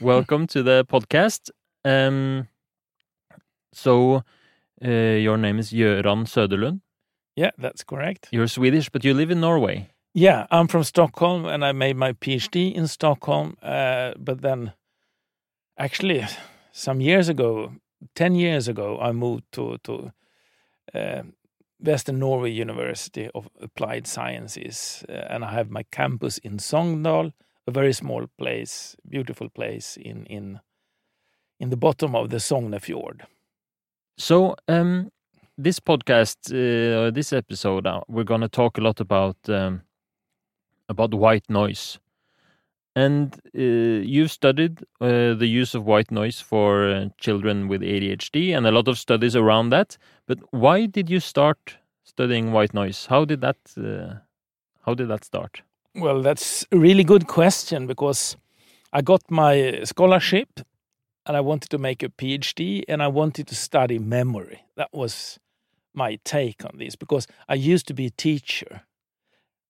[0.00, 1.50] welcome to the podcast.
[1.84, 2.48] Um,
[3.72, 4.22] so,
[4.84, 6.80] uh, your name is Göran Söderlund.
[7.36, 8.28] Yeah, that's correct.
[8.30, 9.88] You're Swedish, but you live in Norway.
[10.14, 13.56] Yeah, I'm from Stockholm and I made my PhD in Stockholm.
[13.62, 14.72] Uh, but then,
[15.78, 16.24] actually,
[16.72, 17.72] some years ago,
[18.14, 20.12] 10 years ago, I moved to, to
[20.94, 21.22] uh,
[21.80, 25.04] Western Norway University of Applied Sciences.
[25.08, 27.32] Uh, and I have my campus in Sogndal,
[27.66, 30.60] a very small place, beautiful place in, in,
[31.58, 33.22] in the bottom of the Sognefjord.
[34.18, 35.10] So, um,
[35.58, 39.82] this podcast, uh, this episode, uh, we're going to talk a lot about um,
[40.88, 41.98] about white noise.
[42.94, 48.56] And uh, you've studied uh, the use of white noise for uh, children with ADHD
[48.56, 49.98] and a lot of studies around that.
[50.26, 53.06] But why did you start studying white noise?
[53.06, 54.20] How did that uh,
[54.86, 55.62] how did that start?
[55.98, 58.36] Well, that's a really good question because
[58.92, 60.60] I got my scholarship
[61.24, 64.60] and I wanted to make a PhD and I wanted to study memory.
[64.76, 65.38] That was
[65.94, 68.82] my take on this because I used to be a teacher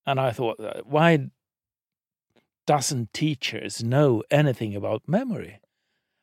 [0.04, 1.30] and I thought, uh, why
[2.66, 5.60] doesn't teachers know anything about memory?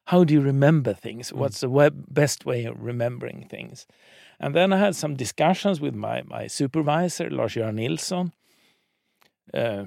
[0.08, 1.32] How do you remember things?
[1.32, 1.38] Mm.
[1.38, 3.88] What's the web- best way of remembering things?
[4.38, 8.34] And then I had some discussions with my, my supervisor, Lars-Göran Nilsson.
[9.54, 9.86] Uh,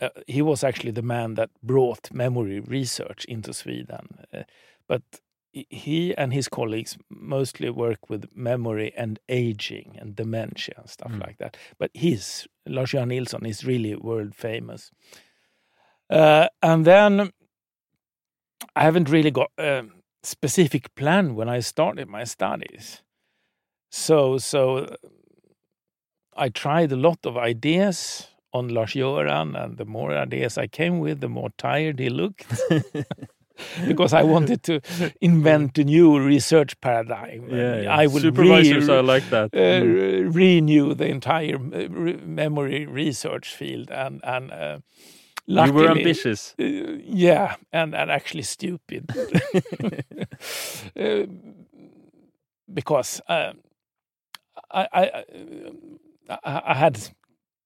[0.00, 4.24] uh, he was actually the man that brought memory research into Sweden.
[4.32, 4.42] Uh,
[4.88, 5.02] but
[5.52, 11.26] he- and his colleagues mostly work with memory and aging and dementia and stuff Mm.
[11.26, 11.56] like that.
[11.78, 14.90] But he's Lars-Göran Nilsson is really world famous.
[16.10, 17.32] Uh, and then
[18.76, 19.84] I haven't really got a
[20.22, 23.02] specific plan when I started my studies.
[23.90, 24.96] So so
[26.34, 30.98] I tried a lot of ideas on Lars Göran, and the more ideas I came
[31.00, 32.46] with, the more tired he looked.
[33.86, 34.80] because I wanted to
[35.20, 37.48] invent a new research paradigm.
[37.50, 39.50] and I would supervisors re- are like that.
[39.54, 39.94] uh, Mm.
[39.94, 44.78] re- renew the entire uh, re- memory research field, and and uh,
[45.46, 46.54] you were ambitious.
[46.58, 46.64] uh,
[47.04, 49.04] yeah, and and actually stupid,
[50.96, 51.26] Uh,
[52.74, 53.52] because uh,
[54.70, 55.24] I, I
[56.28, 56.98] I I had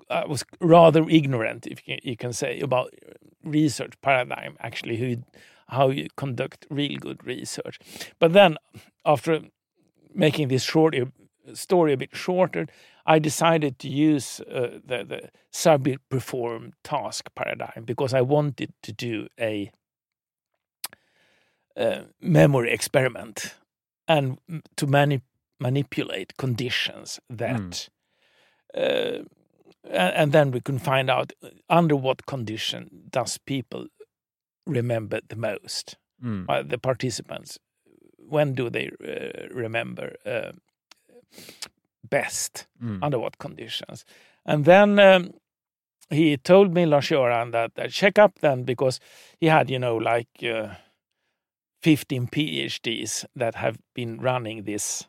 [0.08, 2.94] I was rather ignorant, if you, can say, about
[3.42, 4.56] research paradigm.
[4.60, 5.16] Actually, who
[5.68, 7.78] how you conduct real good research.
[8.18, 8.56] But then,
[9.04, 9.40] after
[10.14, 10.94] making this short
[11.54, 12.66] story a bit shorter,
[13.04, 18.92] I decided to use uh, the, the subject perform task paradigm because I wanted to
[18.92, 19.70] do a
[21.76, 23.54] uh, memory experiment
[24.08, 24.38] and
[24.76, 25.22] to mani-
[25.60, 27.88] manipulate conditions that.
[28.76, 29.24] Uh, a-
[29.90, 33.86] and then we can find out uh, under what condition does people
[34.66, 36.46] remember the most Mm.
[36.48, 37.58] uh, the participants
[38.16, 40.52] when do they uh, remember uh,
[42.10, 43.02] best Mm.
[43.02, 44.04] under what conditions
[44.44, 45.30] and then um,
[46.10, 49.00] he told me lars Göran that, that check up then because
[49.40, 50.74] he had you know like uh,
[51.82, 55.06] 15 phds that have been running this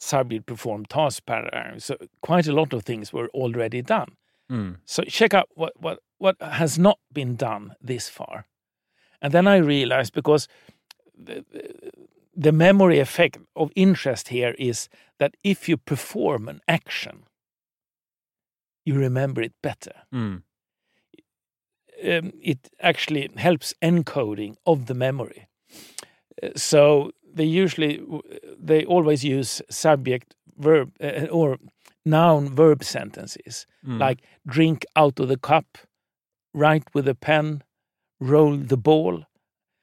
[0.00, 4.16] subject perform task paradigm so quite a lot of things were already done
[4.50, 4.78] Mm.
[4.84, 8.46] so check out what, what, what has not been done this far.
[9.22, 10.48] And then I realized because
[11.16, 11.90] the, the-
[12.36, 14.88] the memory effect of interest here is
[15.18, 17.22] that if you perform an action,
[18.84, 19.92] you remember it better.
[20.12, 20.42] Mm.
[22.02, 25.46] Um, it actually helps encoding of the memory.
[26.42, 28.00] Uh, So they usually,
[28.58, 31.58] they always use subject, verb, uh, or
[32.04, 33.98] noun verb sentences Mm.
[34.08, 35.78] like drink out of the cup,
[36.54, 37.62] write with a pen,
[38.20, 39.24] roll the ball.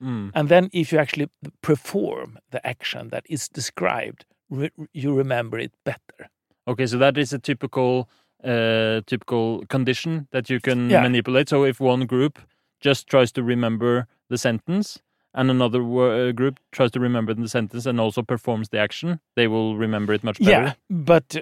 [0.01, 0.31] Mm.
[0.35, 1.27] And then, if you actually
[1.61, 6.29] perform the action that is described, re- you remember it better.
[6.67, 8.07] Okay, so that is a typical
[8.43, 11.01] uh, typical condition that you can Yeah.
[11.01, 11.49] manipulate.
[11.49, 12.37] So if one group
[12.79, 15.01] just tries to remember the sentence
[15.37, 19.47] and another uh, group tries to remember the sentence and also performs the action, they
[19.47, 20.51] will remember it much better.
[20.51, 21.35] Yeah, but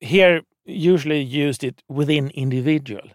[0.00, 3.06] here usually used it within individual.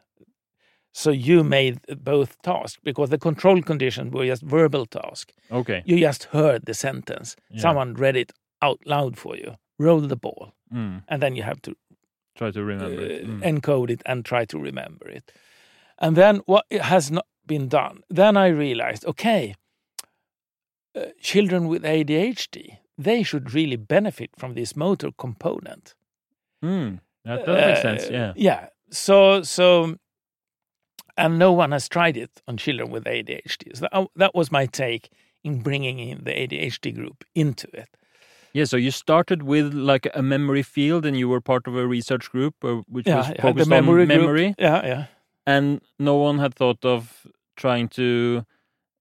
[0.92, 5.31] So you made both tasks because the control conditions were just verbal task.
[5.52, 5.81] Okay.
[5.86, 7.36] You just heard the sentence.
[7.52, 7.62] Yeah.
[7.62, 8.31] Someone read it
[8.62, 9.56] out loud for you.
[9.78, 11.04] Roll the ball, Mm.
[11.08, 11.72] and then you have to
[12.36, 13.24] Try to remember it.
[13.24, 13.42] uh, Mm.
[13.44, 15.31] encode it and try to remember it.
[15.98, 19.54] And then what has not been done, then I realized, okay,
[21.00, 25.96] uh, children with ADHD, they should really benefit from this motor component.
[26.63, 27.00] Mm.
[27.25, 28.04] That, that makes sense.
[28.04, 28.34] Uh, Yeah.
[28.36, 28.68] Yeah.
[28.92, 29.96] So so
[31.18, 33.75] and no one has tried it on children with ADHD.
[33.78, 35.10] So that, that was my take
[35.44, 37.90] in bringing in the ADHD group into it.
[38.54, 41.86] Yeah, so you started with like a memory field, and you were part of a
[41.86, 44.19] research group, uh, which Yeah, was yeah, focused memory on group.
[44.22, 45.06] memory, Yeah, yeah.
[45.45, 48.45] and no one had thought of trying to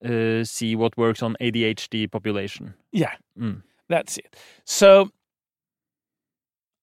[0.05, 2.75] uh, see what works on ADHD population.
[2.93, 3.63] Yeah, Mm.
[3.89, 4.37] that's it.
[4.65, 5.11] So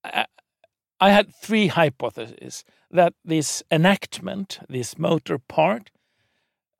[0.03, 0.25] I,
[0.99, 5.91] I had three hypotheses that this enactment, this motor part,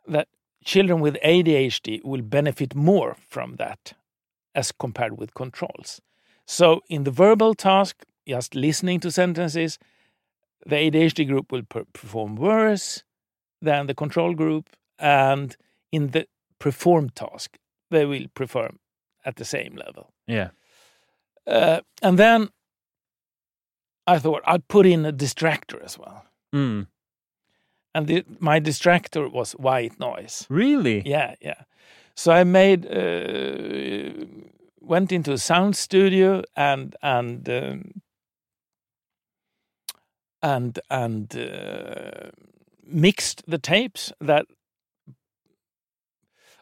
[0.08, 0.28] that
[0.64, 3.94] children with ADHD will benefit more from that
[4.54, 6.02] as compared with controls.
[6.46, 9.78] So in the verbal task, just listening to sentences,
[10.66, 13.04] the ADHD group will per- perform worse
[13.62, 15.56] than the control group, and
[15.96, 16.28] in the
[16.60, 17.58] perform task,
[17.90, 18.80] they will perform
[19.24, 20.14] at the same level.
[20.28, 20.50] Yeah.
[21.48, 22.50] Uh, and then
[24.08, 26.26] I thought I'd put in a distractor as well.
[26.54, 26.88] Mm.
[27.94, 30.46] And the, my distractor was white noise.
[30.50, 31.02] Really?
[31.06, 31.64] Yeah, yeah.
[32.16, 34.26] So I made, uh,
[34.82, 38.02] went into a sound studio and and um,
[40.42, 42.32] and and uh,
[42.84, 44.46] mixed the tapes that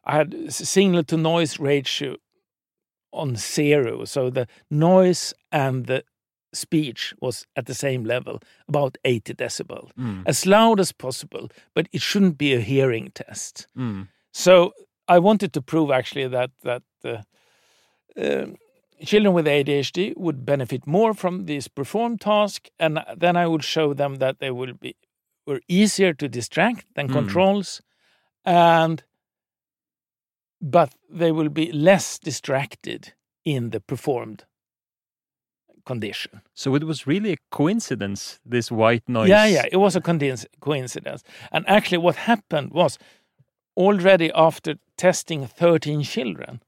[0.05, 2.15] I had signal to noise ratio
[3.11, 6.03] on zero, so the noise and the
[6.53, 10.23] speech was at the same level, about 80 decibel, Mm.
[10.25, 13.67] as loud as possible, but it shouldn't be a hearing test.
[13.77, 14.07] Mm.
[14.31, 14.73] So
[15.07, 17.21] I wanted to prove actually that that uh,
[18.17, 18.55] um
[19.05, 23.93] children with ADHD would benefit more from this perform task, and then I would show
[23.93, 24.95] them that they will be
[25.47, 27.13] were easier to distract than Mm.
[27.13, 27.81] controls,
[28.45, 29.03] and
[30.63, 33.13] but they will be less distracted
[33.43, 34.45] in the performed
[35.85, 36.41] condition.
[36.53, 39.27] So it was really a coincidence, this white noise.
[39.29, 41.23] Yeah, yeah, it was a coincidence.
[41.51, 42.97] And actually, what happened was
[43.75, 46.61] already after testing 13 children,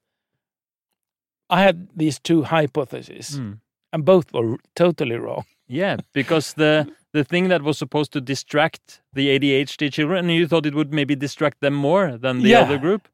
[1.50, 3.60] I had these two hypotheses, Mm.
[3.94, 5.46] and both were totally wrong.
[5.68, 10.66] Yeah, because the the thing that was supposed to distract the ADHD children, you thought
[10.66, 12.64] it would maybe distract them more than the Yeah.
[12.66, 13.08] other group.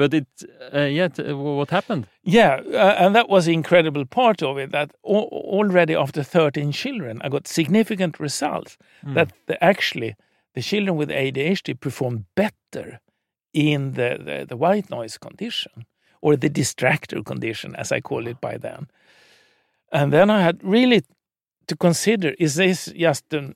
[0.00, 0.26] But it,
[0.74, 2.06] uh, yeah, uh, what happened?
[2.22, 6.72] Yeah, uh, and that was the incredible part of it that al- already after 13
[6.72, 9.14] children, I got significant results Mm.
[9.14, 10.14] that the, actually
[10.54, 13.00] the children with ADHD performed better
[13.52, 15.84] in the, the, the white noise condition
[16.22, 18.86] or the distractor condition, as I call it by then.
[19.92, 21.02] And then I had really
[21.66, 23.54] to consider is this just an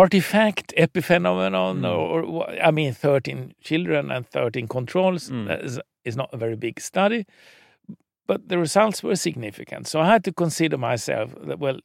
[0.00, 1.98] artifact, epiphenomenon, Mm.
[1.98, 5.64] or, wha- I mean, 13 children and 13 controls Mm.
[5.64, 7.24] is, is not a very big study,
[8.26, 9.86] but the results were significant.
[9.86, 11.78] So I had to consider myself that, well,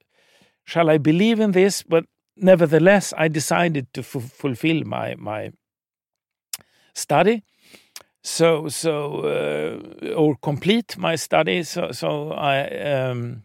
[0.65, 1.83] shall I believe in this?
[1.83, 2.05] But
[2.35, 5.51] nevertheless, I decided to fu- fulfill my, my
[6.93, 7.43] study.
[8.23, 8.93] So, so,
[9.23, 11.63] uh, or complete my study.
[11.63, 13.43] So, so I, um,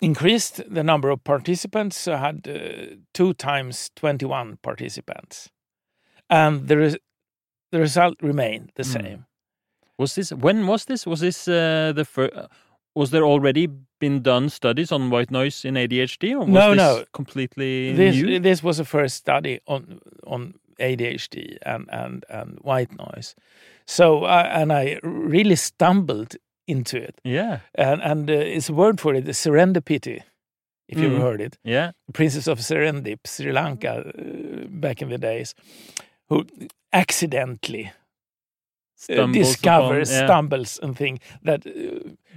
[0.00, 1.96] increased the number of participants.
[1.96, 5.50] So had uh, two times 21 participants.
[6.28, 6.98] And the, res-
[7.72, 8.92] the result remained the Mm.
[9.02, 9.26] same.
[9.98, 11.06] Was this when was this?
[11.06, 12.32] Was this uh, the first?
[12.94, 13.68] Was there already
[14.00, 17.04] been done studies on white noise in ADHD, or was No, this no.
[17.12, 18.40] completely This, new?
[18.40, 23.36] this was the first study on, on ADHD and, and, and white noise.
[23.86, 26.34] So, uh, and I really stumbled
[26.70, 27.20] into it.
[27.24, 30.22] Yeah, And, and uh, it's a word for it, the serendipity,
[30.88, 31.20] if you've Mm.
[31.22, 31.58] heard it.
[31.64, 31.90] yeah.
[32.12, 35.54] Princess of Serendip, Sri Lanka, uh, back in the days,
[36.28, 36.44] who
[36.92, 37.92] accidentally uh,
[39.14, 40.26] Stumbles discovers, upon- yeah.
[40.26, 41.70] stumbles, and things that uh,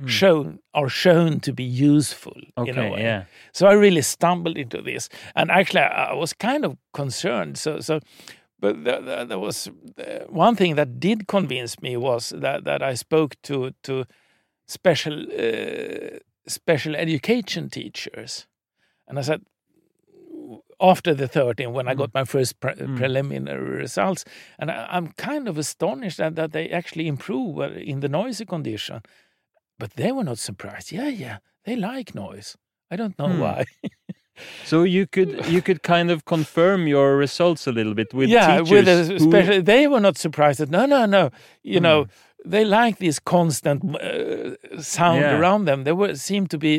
[0.02, 0.08] Mm.
[0.08, 3.02] shown are shown to be useful in a Okay, way.
[3.04, 3.24] yeah.
[3.52, 7.58] So I really stumbled into this, and actually I I was kind of concerned.
[7.58, 8.00] So, so,
[8.60, 12.82] but there, there, there was uh, one thing that did convince me was that that
[12.82, 14.06] I spoke to to
[14.68, 18.48] special uh, special education teachers,
[19.08, 19.42] and I said
[20.82, 22.98] after the 13 when I got my first pre- Mm.
[22.98, 24.26] preliminary results,
[24.60, 28.46] and I, I'm kind of astonished that, that they actually improve uh, in the noisy
[28.46, 29.02] condition.
[29.80, 30.92] But they were not surprised.
[30.92, 32.58] Yeah, yeah, they like noise.
[32.92, 33.40] I don't know Hmm.
[33.40, 33.66] why.
[34.66, 38.58] So you could you could kind of confirm your results a little bit with yeah,
[38.58, 38.72] teachers.
[38.72, 41.30] with a who- they were not surprised that no, no, no.
[41.62, 41.84] You Hmm.
[41.84, 42.08] know,
[42.46, 45.40] they like this constant uh, sound Yeah.
[45.40, 45.84] around them.
[45.84, 46.74] They were seemed to be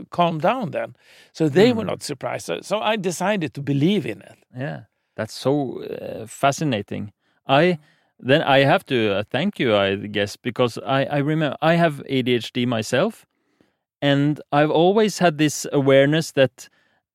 [0.00, 0.94] uh, calmed down then,
[1.32, 1.88] so they were Hmm.
[1.90, 2.46] not surprised.
[2.46, 4.38] So, so I decided to believe in it.
[4.56, 4.80] Yeah,
[5.16, 7.12] that's so uh, fascinating.
[7.46, 7.78] I
[8.18, 12.02] then I have to uh, thank you, I guess, because I I remember I have
[12.08, 13.26] ADHD myself,
[14.02, 16.68] and I've always had this awareness that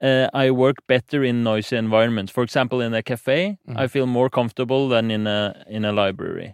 [0.03, 2.31] uh, I work better in noisy environments.
[2.31, 3.77] For example, in a cafe, Mhm.
[3.83, 6.53] I feel more comfortable than in a in a library.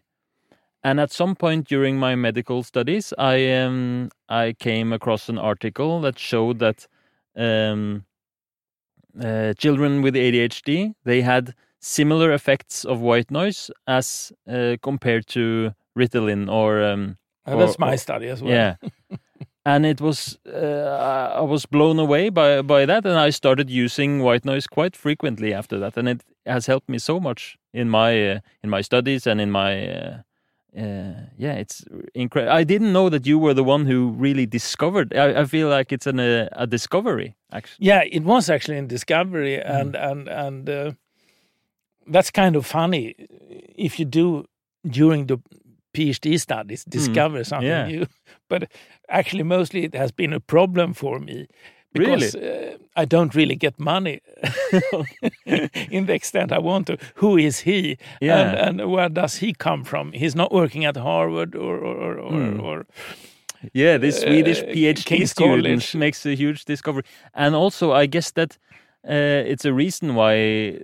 [0.83, 6.01] And at some point during my medical studies, I um, I came across an article
[6.01, 6.87] that showed that
[7.35, 8.05] um,
[9.23, 15.73] uh, children with ADHD they had similar effects of white noise as uh, compared to
[15.97, 18.51] Ritalin or um, Uh, that's Or- my study as well.
[18.53, 18.75] yeah.
[19.65, 24.23] and it was uh, I was blown away by by that, and I started using
[24.23, 28.31] white noise quite frequently after that, and it has helped me so much in my
[28.31, 30.21] uh, in my studies and in my uh,
[30.77, 32.53] uh, yeah, it's incredible.
[32.53, 35.13] I didn't know that you were the one who really discovered.
[35.13, 37.87] I, I feel like it's an, uh, a discovery, actually.
[37.87, 39.79] Yeah, it was actually in Discovery, Mm.
[39.81, 40.91] and and and uh,
[42.07, 43.15] that's kind of funny
[43.77, 44.45] if you do
[44.89, 45.37] during the
[45.93, 47.89] PhD studies discover something Mm.
[47.89, 47.97] yeah.
[47.99, 48.05] new.
[48.49, 48.71] But
[49.09, 51.47] actually, mostly it has been a problem for me
[51.93, 54.19] because uh, I don't really get money
[55.91, 56.97] in the extent I want to.
[57.15, 58.39] Who is he, Yeah.
[58.69, 60.11] and, and where does he come from?
[60.13, 62.63] He's not working at Harvard or or or, or, Mm.
[62.63, 62.85] or
[63.73, 65.95] Yeah, this Swedish Uh, PhD King's student College.
[65.95, 68.57] makes a huge discovery, and also I guess that
[69.07, 70.77] uh, it's a reason why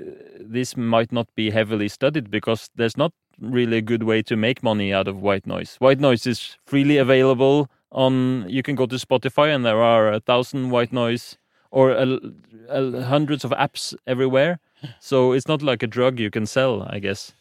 [0.53, 3.11] this might not be heavily studied because there's not
[3.41, 5.75] really a good way to make money out of white noise.
[5.79, 8.46] White noise is freely available on.
[8.50, 11.38] You can go to Spotify and there are a thousand white noise
[11.72, 12.20] or a,
[12.70, 14.60] a, hundreds of apps everywhere.
[15.00, 17.34] So it's not like a drug you can sell, I guess.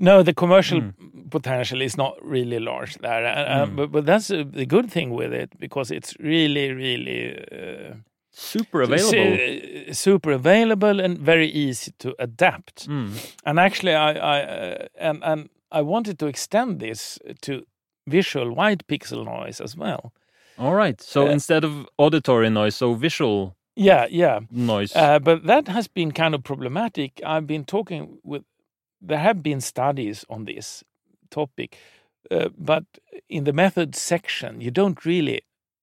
[0.00, 1.30] No, the commercial Mm.
[1.30, 3.76] potential is not really large there, uh, uh, Mm.
[3.76, 7.94] but but that's uh, the good thing with it because it's really, really uh,
[8.30, 9.94] Super available.
[9.94, 12.88] super available and very easy to adapt.
[12.88, 13.10] Mm.
[13.44, 17.62] And actually, I, I uh, and and I wanted to extend this to
[18.06, 20.12] visual white pixel noise as well.
[20.58, 21.00] All right.
[21.00, 24.40] So Uh, instead of auditory noise, so visual Yeah, yeah.
[24.50, 24.94] noise.
[24.94, 27.20] Uh, but that has been kind of problematic.
[27.24, 28.44] I've been talking with,
[29.00, 30.84] there have been studies on this
[31.30, 31.76] topic,
[32.30, 32.84] uh, but
[33.28, 35.42] in the method section, you don't really,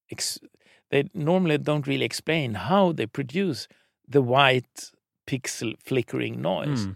[0.10, 0.40] ex-
[0.90, 3.68] they normally don't really explain how they produce
[4.08, 4.92] the white
[5.28, 6.86] pixel flickering noise.
[6.88, 6.96] Mm.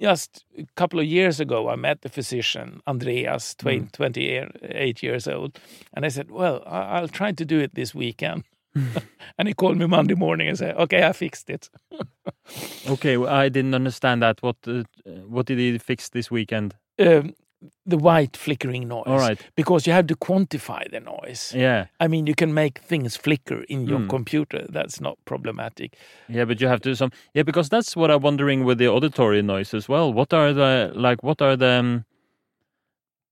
[0.00, 3.92] Just a couple of years ago, I met the physician, Andreas, twen- Mm.
[3.92, 5.58] 28 years old,
[5.94, 8.44] and I said, Well, I'll try to do it this weekend.
[9.38, 11.68] and he called me Monday morning and said, "Okay, I fixed it."
[12.88, 14.40] Okay, well, I didn't understand that.
[14.42, 14.82] What uh,
[15.26, 16.74] what did he fix this weekend?
[16.98, 17.34] Um,
[17.84, 19.06] the white flickering noise.
[19.06, 19.40] All right.
[19.56, 21.52] Because you have to quantify the noise.
[21.56, 24.08] Yeah, I mean, you can make things flicker in your Mm.
[24.08, 24.66] computer.
[24.68, 25.96] That's not problematic.
[26.28, 29.42] yeah, but you have to some yeah because that's what I'm wondering with the auditory
[29.42, 30.12] noise as well.
[30.12, 31.22] What are the like?
[31.24, 32.04] What are the um,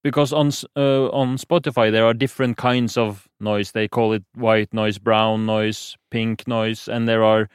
[0.03, 3.73] because on uh, on Spotify there are different kinds of noise.
[3.73, 7.49] They call it white noise, brown noise, pink noise, and there are.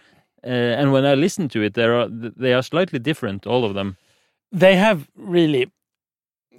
[0.43, 3.73] Uh, and when I listen to it, there are they are slightly different, all of
[3.73, 3.95] them.
[4.51, 5.71] They have really,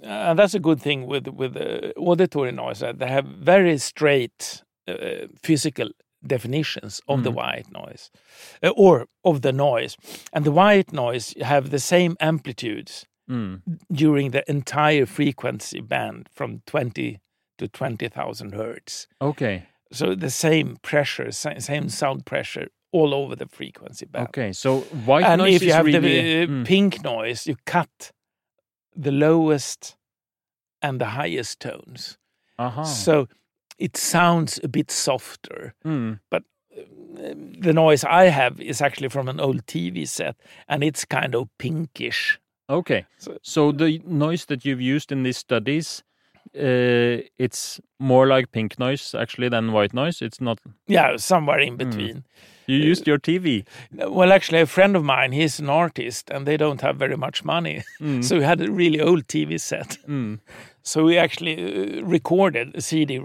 [0.03, 2.79] and that's a good thing with with uh, auditory noise.
[2.79, 5.89] that They have very straight uh, physical
[6.27, 7.35] definitions of the Mhm.
[7.35, 8.11] white noise,
[8.63, 9.97] uh, or of the noise,
[10.33, 13.61] and the white noise have the same amplitudes Mm.
[13.91, 17.19] during the entire frequency band from 20
[17.57, 19.07] to 20,000 hertz.
[19.21, 24.27] Okay, So the same pressure, same sound pressure all over the frequency band.
[24.27, 24.51] okay.
[24.53, 26.65] So white and noise if you have really the uh, Mm.
[26.65, 28.11] pink noise, you cut
[28.95, 29.95] the lowest
[30.81, 32.17] and the highest tones.
[32.59, 32.83] Aha.
[32.83, 33.27] So
[33.79, 35.73] it sounds a bit softer.
[35.85, 36.19] Mm.
[37.61, 40.35] The noise I have is actually from an old TV set,
[40.67, 42.39] and it's kind of pinkish.
[42.69, 43.05] Okay.
[43.17, 46.03] So- So the noise that you've used in these studies,
[46.55, 50.21] uh, it's more like pink noise actually than white noise.
[50.25, 50.59] It's not.
[50.87, 51.77] Yeah, somewhere in Hmm.
[51.89, 52.23] between.
[52.65, 53.65] You used your TV.
[53.91, 57.43] Well, actually, a friend of mine, he's an artist, and they don't have very much
[57.43, 57.83] money.
[57.99, 58.23] Mm.
[58.23, 59.97] So we had a really old TV set.
[60.07, 60.39] Mm.
[60.81, 61.55] So we actually
[61.99, 63.19] uh, recorded a CD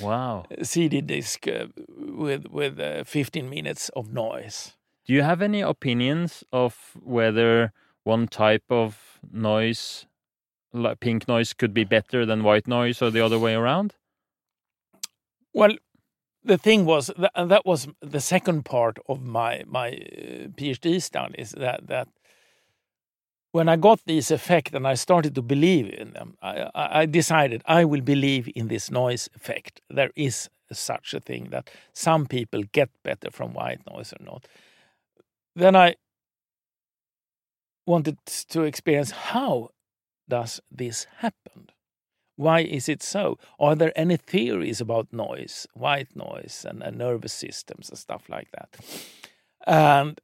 [0.00, 0.44] Wow.
[0.62, 4.72] CD disc uh, with with uh, 15 minutes of noise.
[5.06, 7.72] Do you have any opinions of whether
[8.04, 10.06] one type of noise,
[10.72, 13.94] like pink noise, could be better than white noise, or the other way around?
[15.54, 15.76] Well,
[16.44, 21.00] the thing was that, and that was the second part of my my uh, PhD
[21.00, 22.08] studies that that
[23.52, 27.62] when I got these effects and I started to believe in them, I I decided
[27.66, 29.80] I will believe in this noise effect.
[29.90, 34.48] There is such a thing that some people get better from white noise or not.
[35.54, 35.96] Then I
[37.86, 39.70] wanted to experience how
[40.28, 41.71] does this happen?
[42.42, 43.38] Why is it so?
[43.58, 48.50] Are there any theories about noise, white noise, and, and nervous systems and stuff like
[48.52, 48.76] that?
[49.66, 50.20] And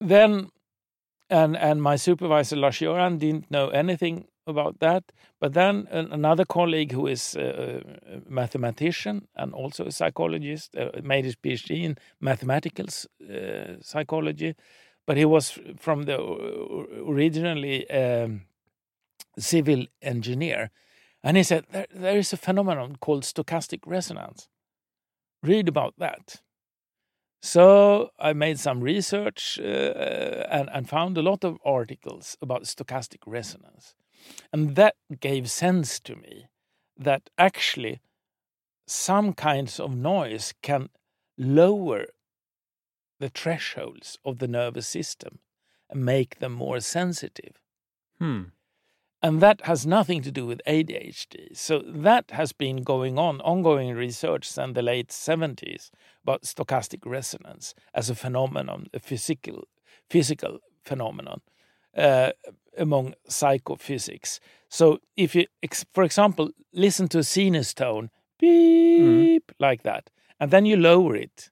[0.00, 0.50] then,
[1.28, 5.12] and and my supervisor Lars didn't know anything about that.
[5.40, 7.82] But then another colleague who is a
[8.28, 14.54] mathematician and also a psychologist uh, made his PhD in mathematical uh, psychology,
[15.06, 16.18] but he was from the
[17.08, 18.42] originally um,
[19.38, 20.70] civil engineer,
[21.22, 24.48] and he said there, there is a phenomenon called stochastic resonance.
[25.42, 26.40] Read about that.
[27.42, 33.20] So I made some research uh, and, and found a lot of articles about stochastic
[33.26, 33.94] resonance.
[34.52, 36.48] And that gave sense to me
[36.98, 38.00] that actually
[38.86, 40.90] some kinds of noise can
[41.38, 42.06] lower
[43.20, 45.38] the thresholds of the nervous system
[45.88, 47.60] and make them more sensitive.
[48.18, 48.42] Hmm.
[49.22, 51.54] And that has nothing to do with ADHD.
[51.54, 55.90] So that has been going on, ongoing research since the late 70s
[56.22, 59.64] about stochastic resonance as a phenomenon, a physical,
[60.08, 61.42] physical phenomenon
[61.96, 62.30] uh,
[62.78, 64.40] among psychophysics.
[64.70, 65.46] So if you,
[65.92, 69.54] for example, listen to a sinus tone, beep, mm.
[69.58, 70.08] like that,
[70.38, 71.50] and then you lower it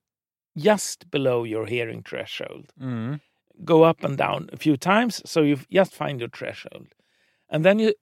[0.57, 2.73] just below your hearing threshold.
[2.81, 3.21] Mm.
[3.65, 6.95] Go up and down a few times so you just find your threshold
[7.49, 7.95] and then you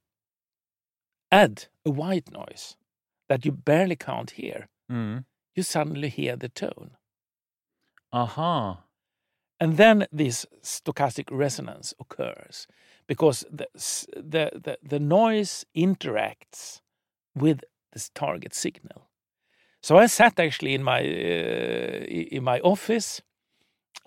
[1.31, 2.77] add a white noise
[3.29, 5.25] that you barely can't hear, mm.
[5.55, 6.91] you suddenly hear the tone.
[8.13, 8.71] Aha.
[8.71, 8.81] Uh-huh.
[9.59, 12.67] And then this stochastic resonance occurs
[13.07, 13.67] because the,
[14.15, 16.83] the, the, the noise interacts
[17.35, 17.61] with
[17.93, 19.09] this target signal.
[19.83, 22.05] So I sat actually in my uh,
[22.37, 23.23] in my office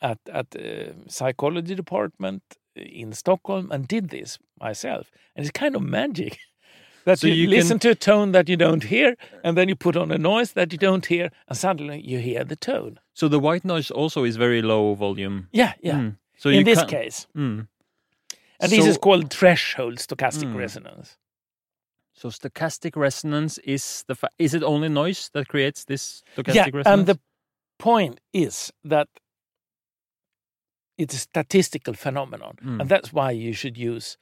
[0.02, 2.44] at at uh, psychology department
[2.80, 5.12] in Stockholm and did this myself.
[5.36, 6.40] And it's kind of magic.
[7.06, 7.80] that so you, you listen can...
[7.80, 10.72] to a tone that you don't hear, and then you put on a noise that
[10.72, 13.00] you don't hear, and suddenly you hear the tone.
[13.14, 15.48] So the white noise also is very low volume.
[15.52, 15.96] Yeah, yeah.
[15.96, 16.18] Mm.
[16.38, 17.68] So in this case, mm.
[18.60, 18.76] and so...
[18.76, 20.56] this is called threshold stochastic mm.
[20.56, 21.18] resonance.
[22.14, 26.64] So stochastic resonance is the fa- is it only noise that creates this stochastic yeah,
[26.74, 26.88] resonance?
[26.88, 27.20] and the
[27.78, 29.08] point is that
[31.00, 32.80] it's a statistical phenomenon, mm.
[32.82, 34.18] and that's why you should use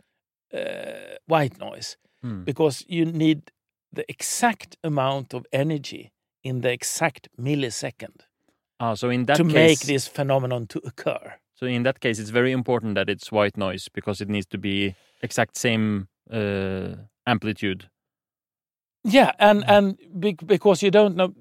[0.53, 2.45] uh, white noise mm.
[2.45, 3.51] because you need
[3.91, 6.11] the exact amount of energy
[6.43, 8.21] in the exact millisecond.
[8.79, 11.33] Ah, so in that to case, make this phenomenon to occur.
[11.55, 14.59] So in that case, it's very important that it's white noise because it needs to
[14.59, 16.89] be exact same uh,
[17.25, 17.89] amplitude.
[19.03, 19.69] Yeah, and mm.
[19.69, 19.97] and
[20.45, 21.33] because you don't know,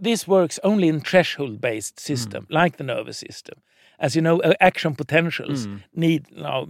[0.00, 2.54] this works only in threshold-based system, mm.
[2.54, 3.62] like the nervous system
[4.00, 5.82] as you know, uh, action potentials mm.
[5.94, 6.66] need now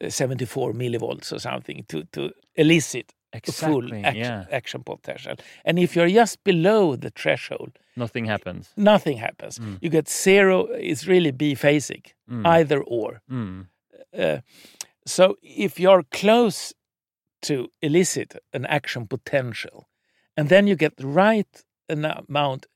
[0.00, 4.44] uh, 74 millivolts or something to, to elicit exactly, a full action, yeah.
[4.50, 5.34] action potential.
[5.64, 8.70] And if you're just below the threshold, nothing happens.
[8.76, 9.58] Nothing happens.
[9.58, 9.78] Mm.
[9.80, 10.64] You get zero.
[10.64, 12.46] It's really biphasic, mm.
[12.46, 13.20] either or.
[13.30, 13.66] Mm.
[14.18, 14.38] Uh,
[15.06, 16.72] so if you're close
[17.42, 19.88] to elicit an action potential,
[20.36, 22.66] and then you get the right amount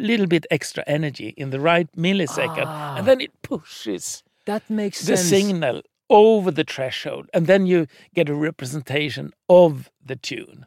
[0.00, 5.00] little bit extra energy in the right millisecond, ah, and then it pushes that makes
[5.00, 5.28] the sense.
[5.28, 10.66] signal over the threshold, and then you get a representation of the tune.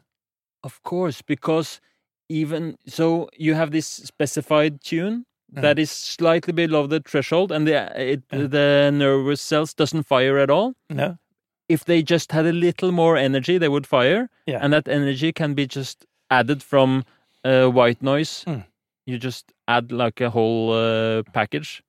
[0.62, 1.80] Of course, because
[2.28, 5.60] even so, you have this specified tune mm.
[5.60, 8.50] that is slightly below the threshold, and the it, mm.
[8.50, 10.74] the nervous cells doesn't fire at all.
[10.88, 11.18] No.
[11.68, 14.58] If they just had a little more energy, they would fire, yeah.
[14.62, 17.04] and that energy can be just added from
[17.44, 18.64] uh, white noise mm
[19.06, 21.82] you just add like a whole uh, package.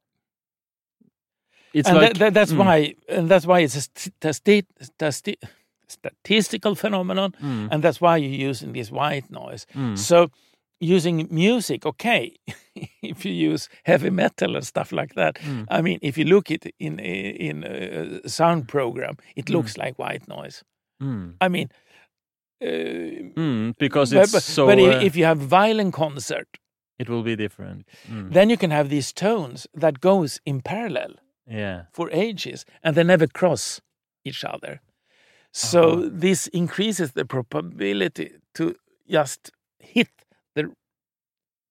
[1.74, 2.58] It's and like, that, that, that's mm.
[2.58, 4.66] why, and that's why it's a st
[5.02, 5.38] st
[5.88, 7.68] statistical phenomenon, mm.
[7.72, 9.66] and that's why you're using this white noise.
[9.76, 9.98] Mm.
[9.98, 10.32] So,
[10.80, 12.36] using music, okay,
[13.02, 15.66] if you use heavy metal and stuff like that, mm.
[15.70, 19.80] I mean, if you look at in in a sound program, it looks mm.
[19.80, 20.64] like white noise.
[21.02, 21.36] Mm.
[21.42, 21.70] I mean.
[22.66, 24.66] Uh, because it's but, so.
[24.66, 26.48] But uh, if you have violin concert,
[26.98, 27.88] it will be different.
[28.10, 28.32] Mm.
[28.34, 31.16] Then you can have these tones that goes in parallel
[31.48, 31.84] yeah.
[31.92, 33.82] for ages and they never cross
[34.24, 34.82] each other.
[35.52, 36.20] So uh -huh.
[36.20, 38.74] this increases the probability to
[39.08, 40.12] just hit
[40.54, 40.66] the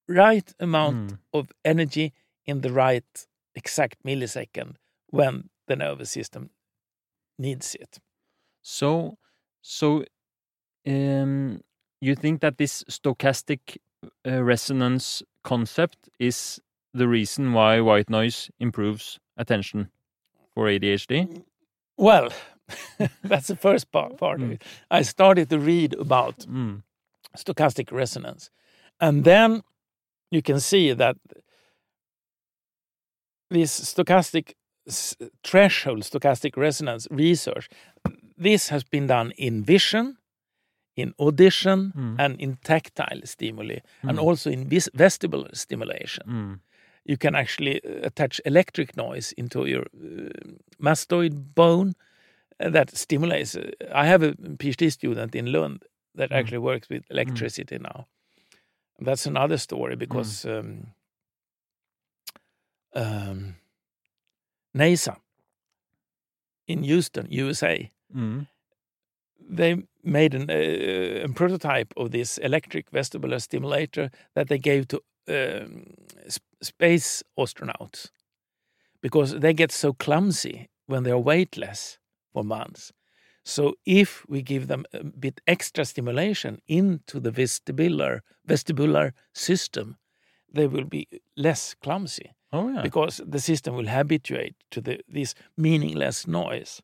[0.09, 1.19] right amount mm.
[1.31, 2.13] of energy
[2.45, 4.77] in the right exact millisecond
[5.13, 6.51] when the nervous system
[7.39, 8.01] needs it.
[8.63, 9.19] So,
[9.61, 10.05] so
[10.87, 11.61] um,
[12.01, 13.79] you think that this stochastic
[14.25, 16.61] resonance concept is
[16.93, 19.89] the reason why white noise improves attention
[20.55, 21.43] for ADHD?
[21.97, 22.29] Well,
[23.25, 24.53] that's the first part, part of Mm.
[24.55, 24.65] it.
[24.91, 26.83] I started to read about Mm.
[27.37, 28.51] stochastic resonance.
[29.01, 29.63] And then
[30.31, 31.17] you can see that
[33.51, 34.55] this stochastic
[35.43, 37.69] threshold, stochastic resonance research,
[38.37, 40.17] this has been done in vision,
[40.97, 42.17] in audition, Mm.
[42.19, 44.23] and in tactile stimuli, and Mm.
[44.29, 46.25] also in vis- vestibular stimulation.
[46.27, 46.61] Mm.
[47.05, 50.29] You can actually uh, attach electric noise into your uh,
[50.79, 51.95] mastoid bone
[52.61, 53.57] uh, that stimulates.
[53.57, 55.83] Uh, I have a PhD student in Lund
[56.17, 56.37] that Mm.
[56.39, 58.07] actually works with electricity now.
[59.05, 60.95] That's another story because um,
[62.95, 63.57] um,
[64.75, 65.17] NASA
[66.67, 68.47] in Houston, USA, Mm.
[69.41, 75.01] They made an, uh, a prototype of this electric vestibular stimulator that they gave to
[75.29, 75.85] um,
[76.29, 78.11] sp- space astronauts
[79.03, 81.99] because they get so clumsy when they are weightless
[82.33, 82.93] for months.
[83.45, 89.97] So if we give them a bit extra stimulation into the vestibular vestibular system,
[90.53, 92.83] they will be less clumsy Oh yeah.
[92.83, 96.81] because the system will habituate to the, this meaningless noise.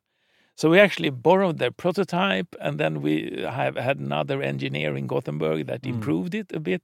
[0.55, 5.65] So we actually borrowed their prototype, and then we have had another engineer in Gothenburg
[5.67, 5.89] that Mm.
[5.95, 6.81] improved it a bit.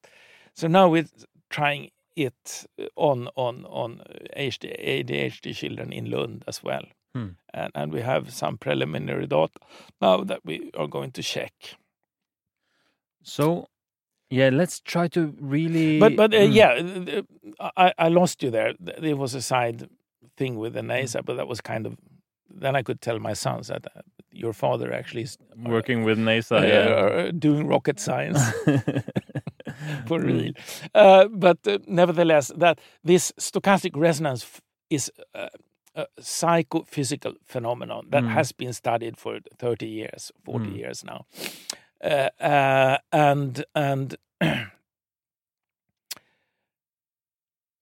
[0.53, 1.07] So now we're
[1.49, 4.01] trying it on on on
[4.35, 7.29] HD, ADHD children in Lund as well, Hmm.
[7.53, 9.59] and, and we have some preliminary data
[10.01, 11.53] now that we are going to check.
[13.23, 13.67] So,
[14.29, 15.99] yeah, let's try to really.
[15.99, 16.53] But but uh, Mm.
[16.55, 17.21] yeah,
[17.77, 18.73] I, I lost you there.
[18.79, 19.89] There was a side
[20.37, 21.97] thing with the NASA, but that was kind of.
[22.49, 26.59] Then I could tell my sons that uh, your father actually is working with NASA,
[26.61, 27.27] uh, yeah.
[27.27, 28.39] uh, doing rocket science
[30.07, 30.25] for Mm.
[30.25, 30.53] real.
[30.95, 35.49] Uh, but uh, nevertheless, that this stochastic resonance is uh,
[35.95, 38.29] a psychophysical phenomenon that Mm.
[38.33, 40.77] has been studied for 30 years, 40 Mm.
[40.77, 41.25] years now.
[42.03, 44.15] Uh, uh, and and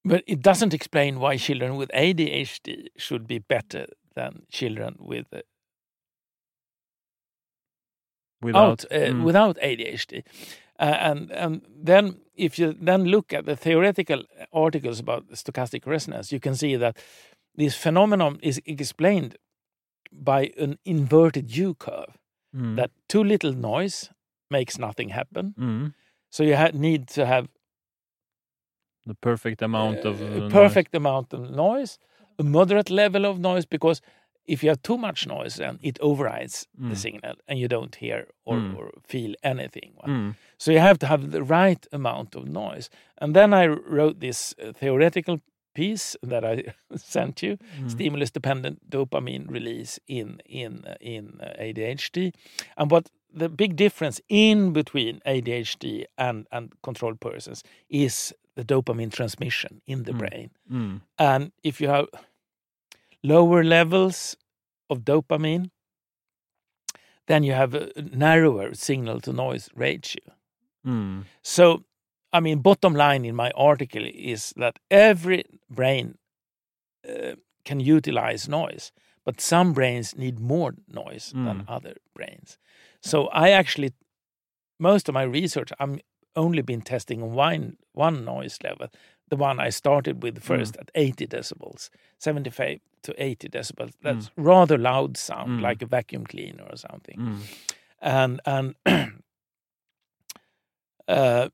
[0.05, 5.39] but it doesn't explain why children with ADHD should be better than children with uh,
[8.41, 10.23] Without, out uh, mm, without ADHD.
[10.79, 16.31] Uh, and and then if you then look at the theoretical articles about stochastic resonance,
[16.31, 16.97] you can see that
[17.57, 19.37] this phenomenon is explained
[20.11, 22.17] by an inverted U curve.
[22.53, 24.09] mm, That too little noise
[24.49, 25.53] makes nothing happen.
[25.57, 25.93] mm,
[26.29, 27.47] So you ha- need to have
[29.07, 31.99] the perfect amount of uh, uh, perfect amount of noise,
[32.39, 34.01] a moderate level of noise, because
[34.47, 36.89] if you have too much noise, then it overrides Mm.
[36.89, 38.75] the signal and you don't hear or, Mm.
[38.77, 39.93] or feel anything.
[40.07, 42.89] Mm, So you have to have the right amount of noise.
[43.17, 45.39] And then I wrote this uh, theoretical
[45.73, 46.63] piece that I
[46.95, 52.31] sent you, mm, stimulus dependent dopamine release in in uh, in uh, ADHD.
[52.77, 59.11] And what the big difference in between ADHD and and controlled persons is the dopamine
[59.11, 60.17] transmission in the Mm.
[60.17, 60.49] brain.
[60.71, 62.07] mm, And if you have
[63.23, 64.35] lower levels
[64.89, 65.71] of dopamine,
[67.27, 70.23] then you have a narrower signal to noise ratio.
[70.85, 71.83] mm, So,
[72.33, 76.17] I mean, bottom line in my article is that every brain
[77.07, 78.91] uh, can utilize noise,
[79.23, 81.65] but some brains need more noise than Mm.
[81.67, 82.57] other brains.
[83.01, 83.93] So, I actually,
[84.79, 85.99] most of my research, I'm
[86.35, 88.87] only been testing on one, one noise level,
[89.29, 93.93] the one I started with first at 80 decibels, 75 to 80 decibels.
[94.01, 95.61] That's rather loud sound, Mm.
[95.61, 97.41] like a vacuum cleaner or something mm,
[98.01, 98.75] and and
[101.07, 101.49] uh,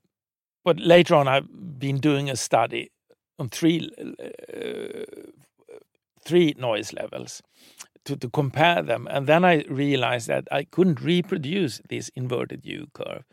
[0.64, 2.90] but later on I've been doing a study
[3.38, 5.04] on three uh,
[6.24, 7.42] three noise levels
[8.04, 12.86] to, to compare them and then I realized that I couldn't reproduce this inverted U
[12.94, 13.24] curve.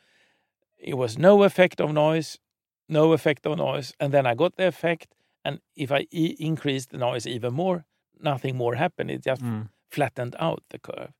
[0.80, 2.40] It was no effect of noise,
[2.88, 5.14] no effect of noise, and then I got the effect.
[5.46, 7.86] And if I e- increased the noise even more,
[8.20, 9.12] nothing more happened.
[9.12, 11.14] It just mm, flattened out the curve.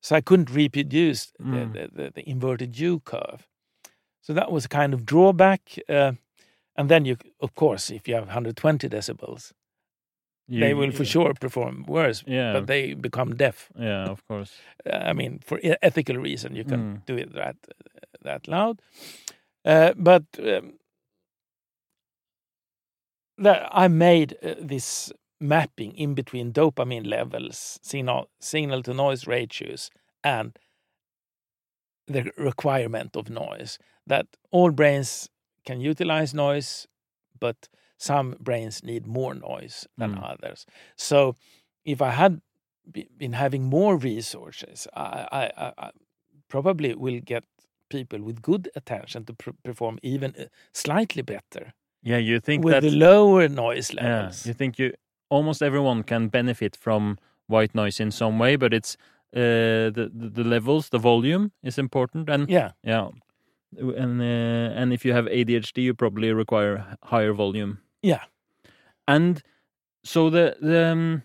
[0.00, 1.72] So I couldn't reproduce Mm.
[1.72, 3.48] the, the, the, the inverted U curve.
[4.20, 5.60] So that was a kind of drawback.
[5.88, 6.12] Uh,
[6.76, 9.52] and then you, of course, if you have 120 decibels,
[10.48, 13.70] they will for sure perform worse, Yeah, but they become deaf.
[13.78, 14.52] yeah, of course.
[14.86, 17.06] Uh, I mean, for ethical reason, you can Mm.
[17.06, 17.56] do it that
[18.24, 18.80] that loud.
[19.64, 20.74] Uh, but um,
[23.38, 29.90] that I made uh, this mapping in between dopamine levels, signal signal to noise ratios,
[30.22, 30.56] and
[32.06, 33.78] the requirement of noise.
[34.06, 35.28] That all brains
[35.64, 36.86] can utilize noise,
[37.38, 40.24] but some brains need more noise than Mm.
[40.32, 40.66] others.
[40.96, 41.36] So,
[41.84, 42.40] if I had
[43.16, 45.90] been having more resources, I, I, I
[46.48, 47.44] probably will get
[47.92, 51.72] people with good attention to pr- perform even uh, slightly better
[52.04, 54.44] Yeah, you think with that the lower noise levels.
[54.44, 54.92] yeah, you think you
[55.30, 58.96] almost everyone can benefit from white noise in some way, but it's
[59.36, 62.72] uh, the, the the levels, the volume is important, and yeah.
[62.82, 63.08] yeah,
[63.96, 67.78] and uh, and if you have ADHD, you probably require higher volume.
[68.02, 68.24] Yeah.
[69.08, 69.42] and
[70.04, 71.22] so the the um,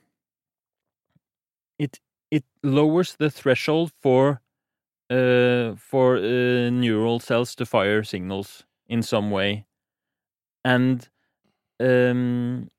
[1.80, 2.00] it
[2.32, 4.42] it lowers the threshold for
[5.10, 9.66] uh for uh, neural cells to fire signals in some way.
[10.66, 11.08] And
[11.80, 12.70] um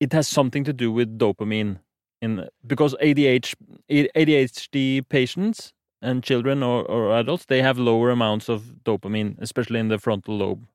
[0.00, 1.78] it has something to do with dopamine
[2.20, 3.54] in because ADH,
[3.90, 9.88] ADHD patients and children or, or adults they have lower amounts of dopamine especially in
[9.88, 10.66] the frontal lobe.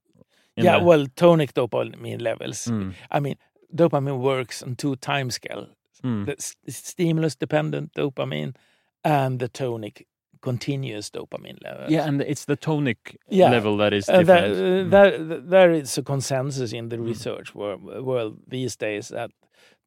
[0.58, 2.68] Yeah, the- well, tonic dopamine levels.
[2.68, 3.36] Mm, I mean,
[3.76, 5.68] dopamine works on two time scale:
[6.04, 8.56] mm, the s- stimulus dependent dopamine
[9.04, 10.08] and the tonic
[10.42, 11.92] continuous dopamine levels.
[11.92, 13.52] yeah and it's the tonic Yeah.
[13.52, 14.90] level that is Uh, different there, uh, Mm.
[14.92, 17.08] there, there is a consensus in the Mm.
[17.08, 19.32] research world, world these days that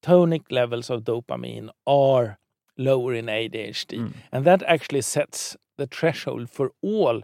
[0.03, 2.37] tonic levels of dopamine are
[2.77, 4.13] lower in ADHD, Mm.
[4.33, 7.23] and that actually sets the threshold for all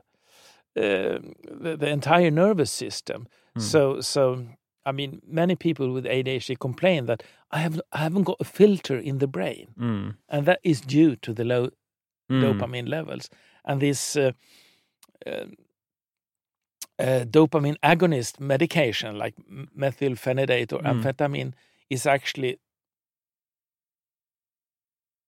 [0.77, 1.19] uh,
[1.63, 3.27] the, the entire nervous system.
[3.59, 3.63] Mm.
[3.63, 4.47] So, so
[4.87, 8.97] I mean, many people with ADHD complain that I have I haven't got a filter
[8.99, 11.69] in the brain, Mm, and that is due to the low
[12.31, 13.29] mm, dopamine levels.
[13.65, 14.33] And this uh,
[15.27, 15.47] uh,
[16.99, 19.35] uh, dopamine agonist medication, like
[19.77, 21.03] methylphenidate or Mm.
[21.03, 21.53] amphetamine,
[21.89, 22.59] is actually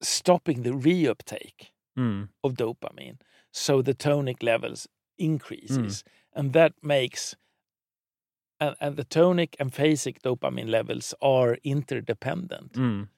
[0.02, 3.18] stopping the reuptake mm, of dopamine,
[3.52, 5.24] so the tonic levels Mm.
[5.26, 7.36] increases, and that makes.
[8.60, 12.72] And, and the tonic and phasic dopamine levels are interdependent.
[12.74, 13.08] mm,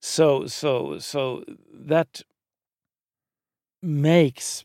[0.00, 2.22] So so so that
[3.84, 4.64] makes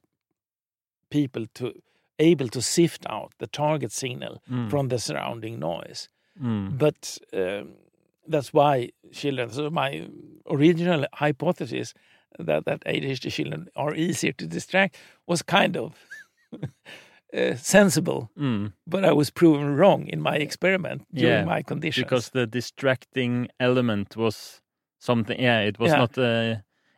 [1.10, 1.74] people to
[2.20, 6.10] able to sift out the target signal mm, from the surrounding noise.
[6.42, 7.74] mm, But um,
[8.28, 9.50] that's why children.
[9.50, 10.08] So my
[10.50, 11.94] original hypothesis
[12.38, 15.96] that that ADHD children are easier to distract was kind of
[17.34, 18.74] uh, sensible, mm.
[18.88, 22.06] but I was proven wrong in my experiment during Yeah, my conditions.
[22.06, 24.62] because the distracting element was
[25.00, 25.98] something yeah it was Yeah.
[26.00, 26.56] not uh,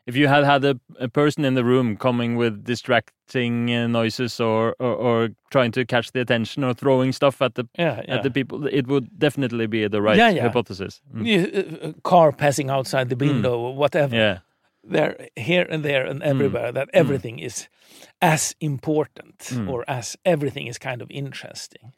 [0.08, 4.40] if you had had a, a person in the room coming with distracting uh, noises
[4.40, 8.16] or, or or trying to catch the attention or throwing stuff at the yeah, yeah.
[8.16, 10.44] at the people it would definitely be the right Yeah, yeah.
[10.48, 11.26] hypothesis Mm.
[11.26, 14.16] Yeah, uh, uh, car passing outside the window or whatever.
[14.16, 14.38] yeah
[14.84, 16.72] There, here and there and everywhere.
[16.74, 17.70] That everything is
[18.20, 19.70] as important Mm.
[19.70, 21.94] or as everything is kind of interesting.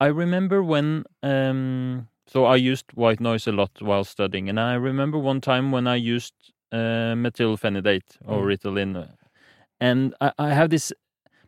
[0.00, 4.74] I remember when um so I used white noise a lot while studying and I
[4.74, 6.34] remember one time when I used
[6.72, 8.46] uh, methylphenidate or Mm.
[8.46, 9.08] Ritalin
[9.80, 10.92] and I, I have this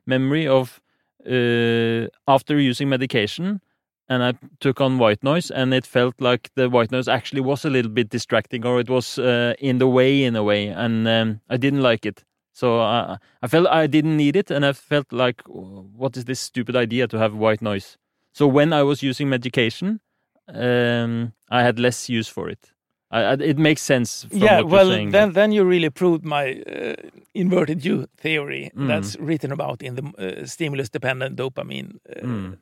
[0.06, 0.80] memory of
[1.26, 3.60] uh, after using medication
[4.08, 7.64] and I took on white noise and it felt like the white noise actually was
[7.64, 11.06] a little bit distracting or it was uh, in the way in a way and
[11.06, 14.72] um, I didn't like it so I, I felt I didn't need it and I
[14.72, 17.96] felt like what is this stupid idea to have white noise
[18.32, 20.00] so when I was using medication,
[20.48, 22.71] um, I had less use for it.
[23.12, 24.26] I, it makes sense.
[24.30, 26.94] Yeah, what well, you're saying then then you really proved my uh,
[27.34, 28.86] inverted U theory Mm.
[28.88, 32.58] that's written about in the uh, stimulus dependent dopamine uh, Mm.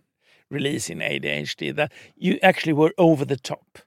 [0.51, 1.73] release in ADHD.
[1.75, 3.79] That you actually were over the top.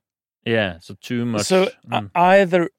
[0.47, 1.45] yeah, so too much.
[1.45, 2.69] So uh, mm, either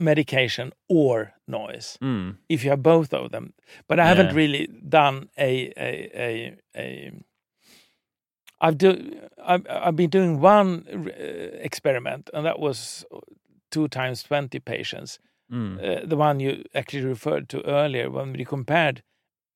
[0.00, 1.98] medication or noise.
[2.00, 3.52] mm, if you have both of them.
[3.88, 6.56] But I haven't really done a a a.
[6.76, 7.12] a
[8.64, 8.90] I've do
[9.44, 11.10] I've, I've been doing one uh,
[11.68, 13.04] experiment, and that was
[13.70, 15.18] two times twenty patients.
[15.50, 19.02] mm, Uh, the one you actually referred to earlier, when we compared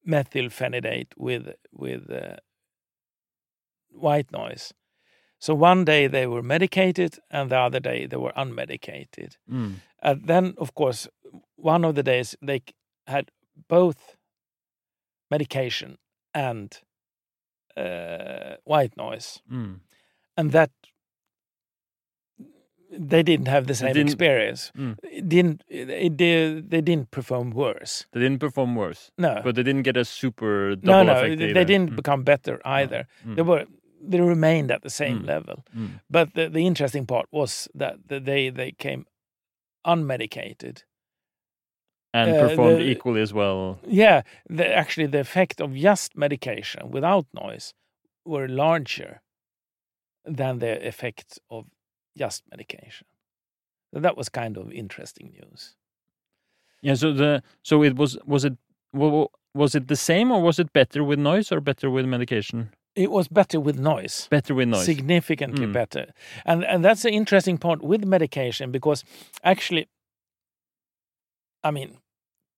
[0.07, 2.37] methylphenidate with with uh,
[3.91, 4.73] white noise.
[5.39, 9.37] So one day they were medicated, and the other day they were unmedicated.
[9.49, 11.09] mm, And then, of course,
[11.57, 12.61] one of the days they
[13.07, 13.31] had
[13.69, 14.17] both
[15.31, 15.99] medication
[16.35, 16.81] and
[17.77, 19.81] uh, white noise, mm,
[20.37, 20.71] and that
[22.91, 24.73] they didn't have the same didn't- experience.
[24.77, 24.97] mm.
[25.03, 28.07] It didn't it, did, they didn't perform worse?
[28.13, 31.19] They didn't perform worse, No, but they didn't get a super double no, no.
[31.19, 31.39] effect.
[31.39, 33.07] They didn't Mm, become better either.
[33.27, 33.67] mm, They were
[34.09, 35.27] they remained at the same Mm.
[35.27, 35.65] level.
[35.75, 39.05] mm, But the, the interesting part was that they they came
[39.85, 40.85] unmedicated
[42.19, 43.79] and uh, performed the- equally as well.
[44.03, 44.23] Yeah,
[44.57, 47.75] the, actually, the effect of just medication without noise
[48.25, 49.21] were larger
[50.39, 51.65] than the effect of
[52.19, 53.07] just medication.
[53.95, 55.77] So that was kind of interesting news.
[56.83, 56.95] Yeah.
[56.97, 58.55] So the so it was was it
[58.93, 62.71] wa- was it the same or was it better with noise or better with medication?
[62.95, 64.27] It was better with noise.
[64.31, 64.85] Better with noise.
[64.85, 65.73] significantly Mm.
[65.73, 66.05] better
[66.45, 69.05] and and that's the interesting part with medication because
[69.43, 69.87] actually
[71.65, 71.91] i mean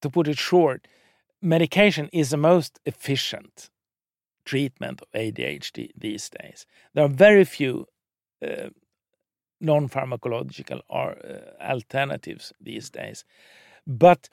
[0.02, 0.86] to put it short
[1.40, 3.70] medication is the most efficient
[4.44, 6.66] treatment of adhd these days.
[6.94, 7.86] There are very few
[8.42, 8.70] uh,
[9.60, 13.24] non-pharmacological or, uh, alternatives these days.
[13.86, 14.28] But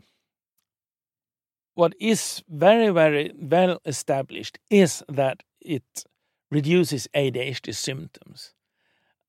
[1.74, 6.06] what is very very well established is that it
[6.52, 8.54] reduces ADHD symptoms.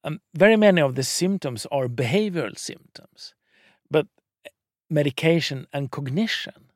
[0.04, 3.34] Um, very many of the symptoms are behavioral symptoms,
[3.90, 4.06] but
[4.88, 6.70] medication and cognition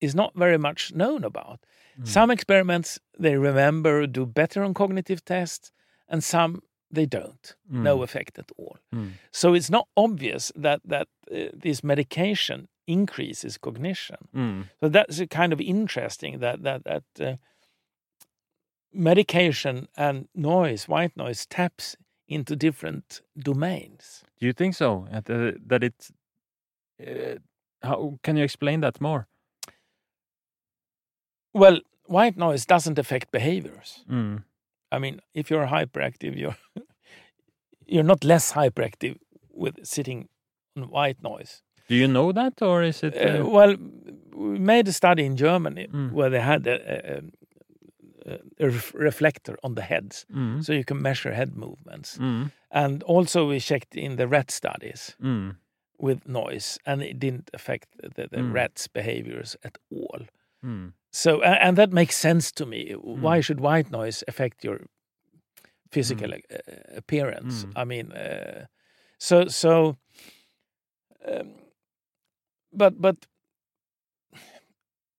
[0.00, 1.60] is not very much known about.
[2.00, 2.06] Mm.
[2.06, 5.72] Some experiments they remember do better on cognitive tests,
[6.08, 7.56] and some they don't.
[7.68, 8.02] No Mm.
[8.04, 8.78] effect at all.
[8.94, 9.10] Mm.
[9.30, 14.16] So it's not obvious that that uh, this medication increases cognition.
[14.34, 14.64] Mm.
[14.80, 17.36] So that's a kind of interesting that that that uh,
[18.92, 24.24] medication and noise, white noise, taps into different domains.
[24.40, 25.06] Do you think so?
[25.12, 25.20] Uh,
[25.66, 26.10] that it?
[27.06, 27.36] Uh,
[27.82, 29.26] how can you explain that more?
[31.54, 34.04] Well, white noise doesn't affect behaviors.
[34.10, 34.44] Mm.
[34.92, 36.56] I mean, if you're hyperactive, you're
[37.86, 39.16] you're not less hyperactive
[39.52, 40.28] with sitting
[40.76, 41.62] on white noise.
[41.88, 43.14] Do you know that, or is it?
[43.16, 43.76] Uh, Uh, well,
[44.34, 46.12] we made a study in Germany Mm.
[46.12, 47.22] where they had a, a,
[48.32, 50.62] a, a reflector on the heads, mm.
[50.64, 52.18] so you can measure head movements.
[52.18, 52.50] Mm.
[52.70, 55.56] And also, we checked in the rat studies Mm.
[55.98, 58.54] With noise, and it didn't affect the, the Mm.
[58.54, 60.20] rats' behaviors at all.
[60.64, 60.92] Mm.
[61.12, 62.92] So, and that makes sense to me.
[62.94, 64.80] Why should white noise affect your
[65.90, 66.38] physical uh,
[66.96, 67.64] appearance?
[67.64, 67.72] Mm.
[67.76, 68.66] I mean, uh,
[69.18, 69.96] so so.
[71.26, 71.54] Um,
[72.72, 73.16] but but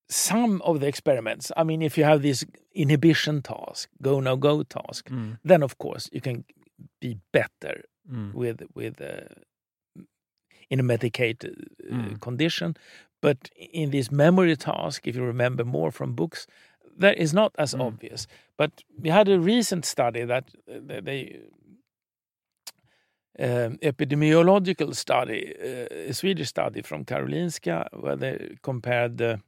[0.09, 1.51] some of the experiments.
[1.57, 5.37] I mean, if you have this inhibition task, go no go task, Mm.
[5.43, 6.45] then of course you can
[7.01, 8.33] be better Mm.
[8.33, 9.27] with with uh,
[10.69, 11.55] in a medicated
[11.89, 12.19] uh, Mm.
[12.19, 12.75] condition.
[13.21, 16.47] But in this memory task, if you remember more from books,
[16.99, 17.81] that is not as Mm.
[17.87, 18.27] obvious.
[18.57, 21.39] But we had a recent study that uh, they-
[23.39, 29.39] um, epidemiological study, uh, a Swedish study from Karolinska, where they compared the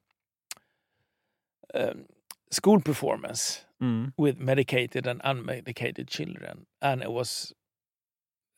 [1.74, 2.06] um,
[2.50, 4.14] school performance Mm.
[4.18, 7.54] with medicated and unmedicated children, and it was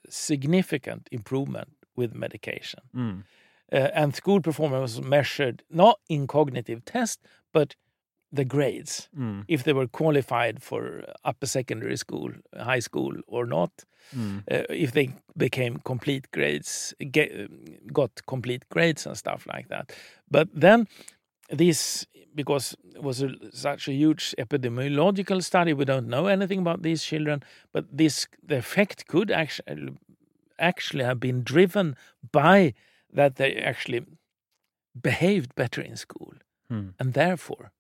[0.10, 2.82] significant improvement with medication.
[2.96, 3.24] Mm.
[3.72, 7.20] Uh, and school performance was measured not in cognitive test,
[7.52, 7.76] but
[8.32, 9.44] the grades, Mm.
[9.48, 13.72] if they were qualified for upper secondary school, high school, or not.
[14.16, 14.44] Mm.
[14.52, 17.30] Uh, if they became complete grades, get,
[17.94, 19.94] got complete grades and stuff like that.
[20.32, 20.88] But then
[21.50, 26.82] this, because it was a, such a huge epidemiological study, we don't know anything about
[26.82, 27.44] these children.
[27.72, 29.94] But this, the effect could actually
[30.60, 31.96] actually have been driven
[32.32, 32.74] by
[33.16, 34.06] that they actually
[35.02, 36.34] behaved better in school
[36.72, 36.94] Mm.
[37.00, 37.72] and therefore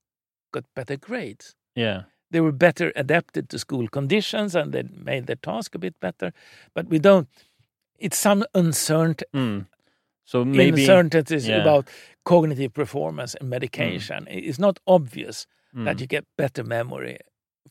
[0.51, 1.55] got better grades.
[1.75, 2.03] Yeah.
[2.31, 6.31] They were better adapted to school conditions and they made their task a bit better.
[6.75, 7.27] But we don't.
[7.97, 9.67] It's some uncertainty, Mm.
[10.25, 10.81] So maybe.
[10.81, 11.61] uncertainties yeah.
[11.61, 11.87] about
[12.23, 14.27] cognitive performance and medication.
[14.29, 16.01] It's not obvious that Mm.
[16.01, 17.17] you get better memory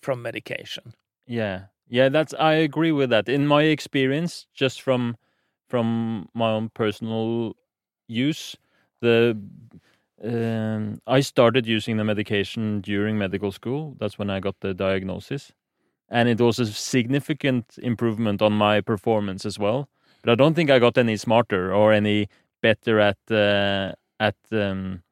[0.01, 0.95] from medication.
[1.27, 3.29] Yeah, yeah, that's I agree with that.
[3.29, 5.17] In my experience, just from
[5.69, 7.55] from my own personal
[8.09, 8.57] use,
[9.03, 9.39] the
[10.25, 13.95] um, I started using the medication during medical school.
[14.01, 15.53] That's when I got the diagnosis,
[16.09, 19.91] and it was a significant improvement on my performance as well.
[20.23, 22.29] But I don't think I got any smarter or any
[22.63, 25.03] better at uh, at um,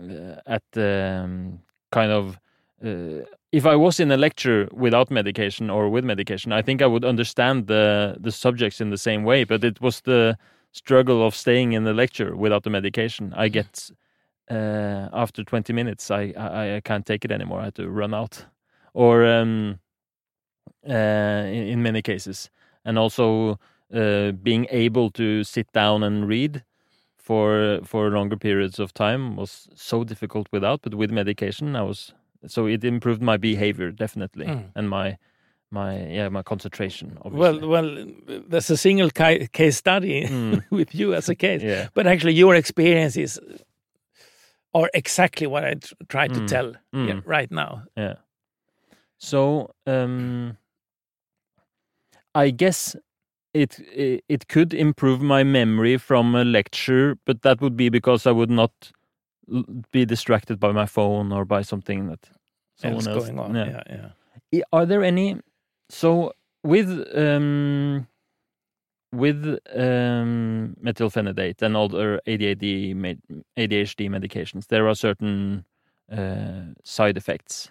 [0.00, 1.60] uh, at um,
[1.92, 2.38] kind of
[2.82, 6.86] uh, if I was in a lecture without medication or with medication, I think I
[6.86, 9.44] would understand the the subjects in the same way.
[9.44, 10.36] But it was the
[10.72, 13.32] struggle of staying in the lecture without the medication.
[13.36, 13.90] I get
[14.50, 17.60] uh, after twenty minutes, I, I I can't take it anymore.
[17.60, 18.46] I had to run out,
[18.94, 19.80] or um,
[20.88, 22.50] uh, in, in many cases,
[22.84, 23.58] and also
[23.92, 26.64] uh, being able to sit down and read
[27.16, 30.82] for for longer periods of time was so difficult without.
[30.82, 32.14] But with medication, I was
[32.46, 34.64] so it improved my behavior definitely Mm.
[34.74, 35.16] and my
[35.70, 37.16] my yeah my concentration.
[37.24, 37.68] Well, Obviously.
[37.68, 37.94] well,
[38.28, 40.62] well there's a single ca- case study Mm.
[40.70, 43.38] with you as a case, yeah, but actually your experiences
[44.74, 46.46] are exactly what I tr- try to Mm.
[46.48, 47.06] tell Mm.
[47.06, 47.82] here right now.
[47.96, 48.14] yeah.
[49.18, 50.56] So um,
[52.34, 52.96] I guess
[53.52, 58.26] it, it it could improve my memory from a lecture, but that would be because
[58.26, 58.92] I would not
[59.90, 62.28] be distracted by my phone or by something that
[62.76, 63.54] someone else going on.
[63.54, 63.82] Yeah.
[63.88, 64.08] Yeah,
[64.52, 64.62] yeah.
[64.72, 65.36] Are there any?
[65.88, 66.32] So
[66.62, 68.06] with um,
[69.12, 72.94] with um, methylphenidate and other ADHD
[73.58, 75.64] ADHD medications, there are certain
[76.10, 77.70] uh, side effects,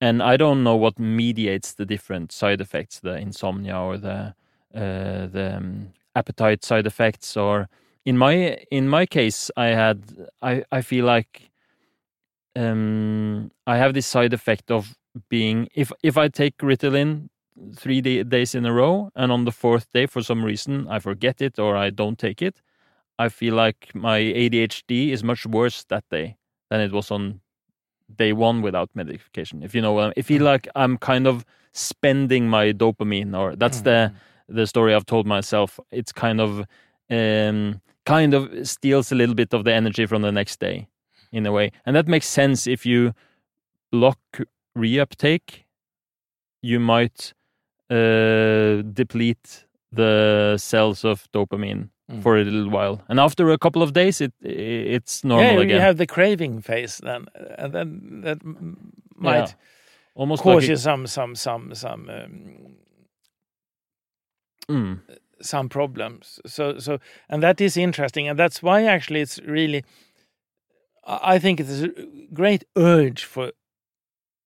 [0.00, 4.34] and I don't know what mediates the different side effects, the insomnia or the
[4.74, 7.36] uh, the um, appetite side effects.
[7.36, 7.68] Or
[8.06, 10.00] in my in my case, I had
[10.40, 11.50] I I feel like
[12.54, 14.96] um, I have this side effect of
[15.28, 17.28] being if if I take Ritalin
[17.74, 20.98] three day, days in a row and on the fourth day for some reason I
[20.98, 22.60] forget it or I don't take it,
[23.18, 26.36] I feel like my ADHD is much worse that day
[26.70, 27.40] than it was on
[28.14, 29.62] day one without medication.
[29.62, 33.80] If you know, what I, feel like I'm kind of spending my dopamine, or that's
[33.80, 34.12] the
[34.48, 35.80] the story I've told myself.
[35.90, 36.60] It's kind of
[37.10, 40.86] um, kind of steals a little bit of the energy from the next day
[41.32, 43.12] in a way, and that makes sense if you
[43.92, 44.18] block
[44.78, 45.64] reuptake.
[46.62, 47.34] You might
[47.90, 52.22] uh, deplete the cells of dopamine Mm.
[52.22, 55.68] for a little while, and after a couple of days, it it's normal again.
[55.70, 57.26] yeah, you have the craving phase then,
[57.58, 58.38] and then that
[59.16, 59.54] might Yeah.
[60.14, 62.76] Almost cause like you some some some some um,
[64.68, 64.98] mm,
[65.40, 66.40] some problems.
[66.46, 69.84] So so and that is interesting, and that's why actually it's really.
[71.08, 71.90] I think it's a
[72.32, 73.52] great urge for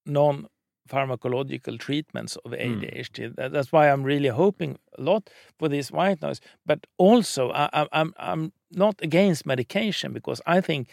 [0.04, 0.46] non
[0.90, 3.34] pharmacological treatments of ADHD.
[3.36, 6.40] That, that's why I'm really hoping a lot for this white noise.
[6.66, 10.88] But also, I, I, I'm I'm not against medication because I think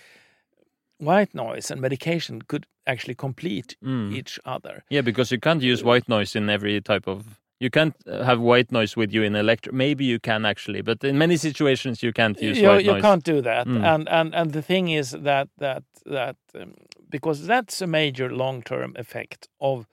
[0.99, 4.13] white noise and medication could actually complete mm.
[4.13, 4.83] each other.
[4.89, 7.39] Yeah, because you can't use white noise in every type of.
[7.59, 9.73] You can't uh, have white noise with you in electro.
[9.73, 13.01] Maybe you can actually, but in many situations you can't use you, white you noise.
[13.01, 13.83] can't do that Mm.
[13.93, 16.73] and and and the thing is that that that um,
[17.09, 19.87] because that's a major long term effect of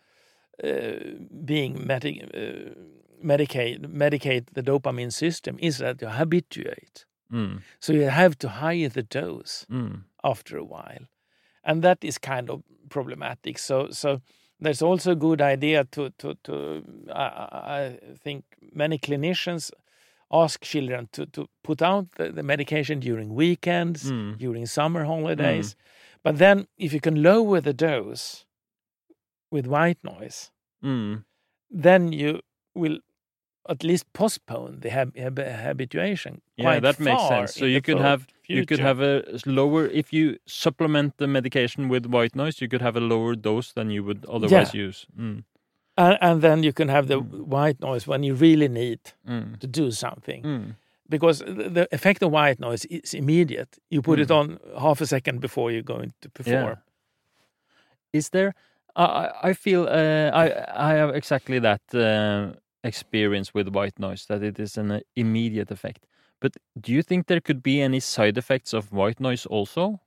[0.63, 0.69] uh,
[1.45, 2.71] being medi- uh,
[3.25, 8.89] medicate medicate the dopamine system is that you habituate Mm, so you have to higher
[8.91, 11.07] the dose mm, after a while
[11.65, 14.21] and that is kind of problematic so so
[14.65, 17.27] there's also a good idea to to to I,
[17.79, 19.71] I think many clinicians
[20.33, 25.77] ask children to to put out the, the medication during weekends mm, during summer holidays.
[26.23, 28.47] But then if you can lower the dose
[29.51, 30.51] with white noise
[30.83, 31.25] mm.
[31.71, 32.41] then you
[32.75, 32.99] will
[33.69, 37.55] at least postpone the hab- hab- habituation Yeah, that makes sense.
[37.55, 42.07] So you could have you could have a lower if you supplement the medication with
[42.07, 42.61] white noise.
[42.61, 45.07] You could have a lower dose than you would otherwise use.
[45.19, 45.45] Mm,
[45.97, 47.47] and, and then you can have the Mm.
[47.47, 50.77] white noise when you really need mm, to do something mm.
[51.09, 51.39] because
[51.75, 54.37] the effect of white noise is immediate you put it Mm.
[54.39, 56.77] on half a second before you're going to perform
[58.13, 58.53] Is there?
[58.97, 60.45] I I- I feel uh, I
[60.91, 62.53] I have exactly that uh,
[62.85, 66.07] experience with white noise that it is an uh, immediate effect.
[66.41, 70.01] But do you think there could be any side effects of white noise also?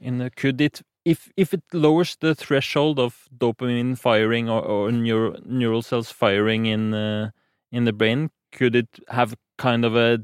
[0.00, 4.92] In the, could it if if it lowers the threshold of dopamine firing or, or
[4.92, 7.30] neural neural cells firing in uh,
[7.72, 10.18] in the brain, could it have kind of a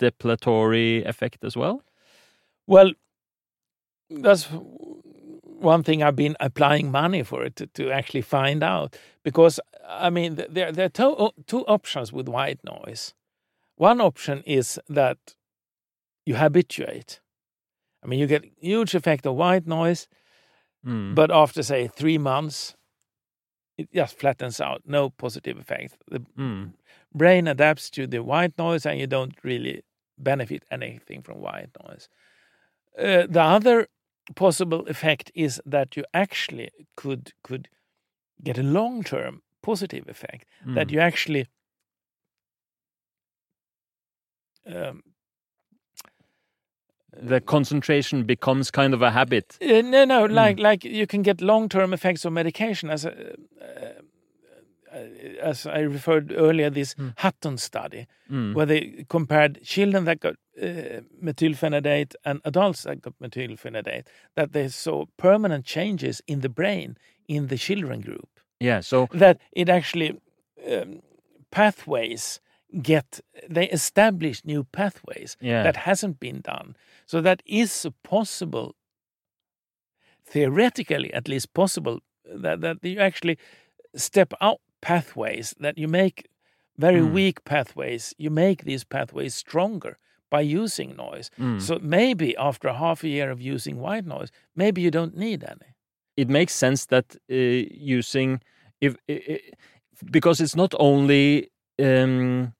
[0.00, 1.82] depletatory effect as well?
[2.66, 2.92] Well,
[4.10, 4.48] that's
[5.60, 10.10] one thing I've been applying money for it to, to actually find out because I
[10.10, 13.14] mean there there are two, two options with white noise.
[13.76, 15.18] One option is that
[16.26, 17.20] you habituate.
[18.02, 20.08] I mean, you get huge effect of white noise,
[20.86, 21.14] Mm.
[21.16, 22.76] but after say three months,
[23.76, 24.82] it just flattens out.
[24.86, 25.96] No positive effect.
[26.10, 26.74] The Mm.
[27.12, 29.82] brain adapts to the white noise, and you don't really
[30.16, 32.08] benefit anything from white noise.
[32.96, 33.88] Uh, the other
[34.34, 37.68] possible effect is that you actually could could
[38.42, 40.44] get a long term positive effect.
[40.74, 40.92] That Mm.
[40.92, 41.46] you actually
[44.66, 45.02] um,
[47.22, 49.58] the concentration becomes kind of a habit.
[49.60, 50.34] uh, no no Mm.
[50.34, 54.02] like like you can get long term effects of medication as a, uh, uh,
[55.42, 57.12] as I referred earlier this Mm.
[57.18, 58.54] Hutton study Mm.
[58.54, 64.68] where they compared children that got uh, methylphenidate and adults that got methylphenidate, that they
[64.68, 66.96] saw permanent changes in the brain
[67.28, 68.28] in the children group.
[68.60, 70.20] Yeah, so That it actually
[70.66, 71.02] um,
[71.50, 72.40] pathways
[72.82, 76.74] get they establish new pathways yeah, that hasn't been done.
[77.06, 78.74] So that is a possible,
[80.26, 83.38] theoretically at least possible, that, that you actually
[83.94, 86.28] step out pathways that you make
[86.76, 87.12] very Mm.
[87.12, 89.98] weak pathways, you make these pathways stronger
[90.30, 91.30] by using noise.
[91.38, 91.60] Mm.
[91.60, 95.74] So maybe after half a year of using white noise, maybe you don't need any.
[96.16, 97.34] it makes sense that uh,
[97.94, 98.40] using
[98.80, 98.96] if,
[100.10, 101.48] because it's not only
[101.78, 102.52] um,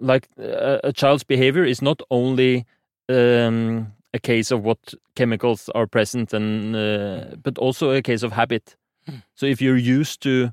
[0.00, 2.64] like a, a child's behavior is not only
[3.08, 8.32] um, a case of what chemicals are present and uh, but also a case of
[8.32, 8.76] habit.
[9.08, 9.22] Mm.
[9.34, 10.50] So if you're used to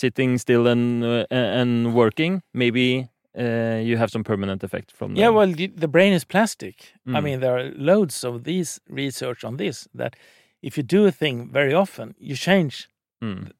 [0.00, 5.20] sitting still and uh, and working, maybe uh, you have some permanent effect from that.
[5.20, 6.74] Yeah, well, the, brain is plastic.
[7.06, 7.22] I Mm.
[7.24, 10.16] mean, there are loads of these research on this that
[10.62, 12.88] if you do a thing very often, you change
[13.22, 13.50] Mm.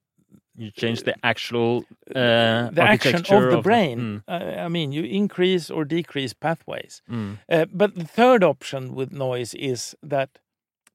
[0.58, 1.84] You change the actual
[2.14, 3.98] uh, the action of the brain.
[4.00, 4.22] Mm.
[4.28, 7.02] Uh, I mean, you increase or decrease pathways.
[7.10, 7.38] Mm.
[7.48, 10.28] Uh, but the third option with noise is that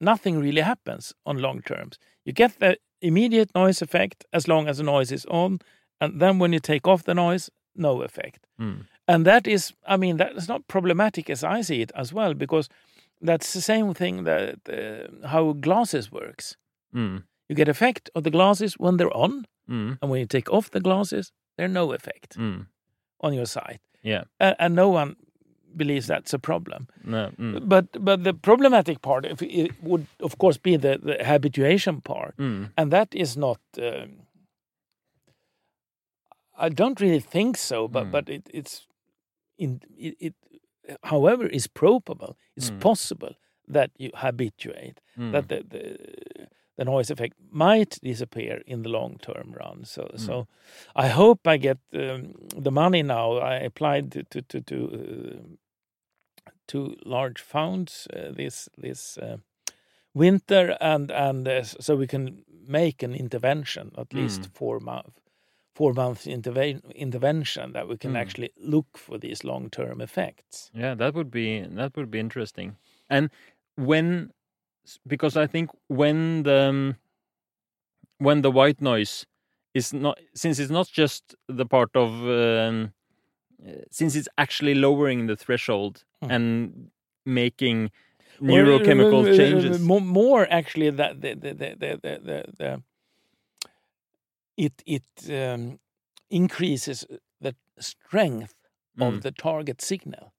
[0.00, 1.98] nothing really happens on long terms.
[2.24, 5.60] You get the immediate noise effect as long as the noise is on,
[6.00, 8.46] and then when you take off the noise, no effect.
[8.60, 8.86] Mm.
[9.08, 12.34] And that is, I mean, that is not problematic as I see it as well,
[12.34, 12.68] because
[13.20, 16.56] that's the same thing that uh, how glasses works.
[16.94, 17.24] Mm.
[17.48, 19.98] You get effect of the glasses when they're on, Mm.
[20.02, 22.66] and when you take off the glasses, there's no effect Mm.
[23.20, 23.80] on your sight.
[24.02, 24.24] Yeah.
[24.40, 25.14] And no one
[25.76, 26.86] believes that's a problem.
[27.04, 27.30] No.
[27.38, 27.68] Mm.
[27.68, 32.34] But but the problematic part if it would of course be the, the habituation part,
[32.36, 32.70] Mm.
[32.76, 33.60] and that is not.
[33.78, 34.26] Um,
[36.58, 38.10] I don't really think so, but Mm.
[38.10, 38.86] but it, it's
[39.58, 40.34] in it, it.
[41.04, 42.36] However, is probable.
[42.56, 42.80] It's Mm.
[42.80, 43.34] possible
[43.72, 45.32] that you habituate Mm.
[45.32, 45.98] that the, the
[46.76, 49.84] the noise effect might disappear in the long term run.
[49.84, 50.18] So Mm.
[50.18, 50.46] so
[50.96, 53.38] I hope I get um, the money now.
[53.38, 55.56] I applied to to to, to uh,
[56.72, 59.36] two large funds uh, this this uh,
[60.14, 64.54] winter, and and uh, so we can make an intervention, at least Mm.
[64.58, 65.20] four month
[65.74, 68.20] four month interve- intervention that we can Mm.
[68.20, 70.70] actually look for these long term effects.
[70.74, 72.76] Yeah, that would be that would be interesting.
[73.08, 73.30] And
[73.76, 74.32] when,
[75.06, 76.96] because I think when the um,
[78.18, 79.26] when the white noise
[79.74, 82.92] is not since it's not just the part of um,
[83.90, 86.30] since it's actually lowering the threshold Mm.
[86.30, 86.90] and
[87.24, 87.90] making
[88.40, 89.80] neurochemical uh, uh, changes.
[89.80, 92.82] More, more actually, that the the the the the, the,
[94.56, 95.78] it it um,
[96.30, 97.06] increases
[97.40, 98.54] the strength
[99.00, 100.32] of Mm, the target signal.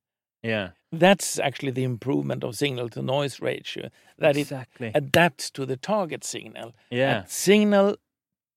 [0.44, 3.90] yeah, That's actually the improvement of signal to noise ratio.
[4.18, 4.52] That it
[4.96, 6.74] adapts to the target signal.
[6.92, 7.96] yeah, signal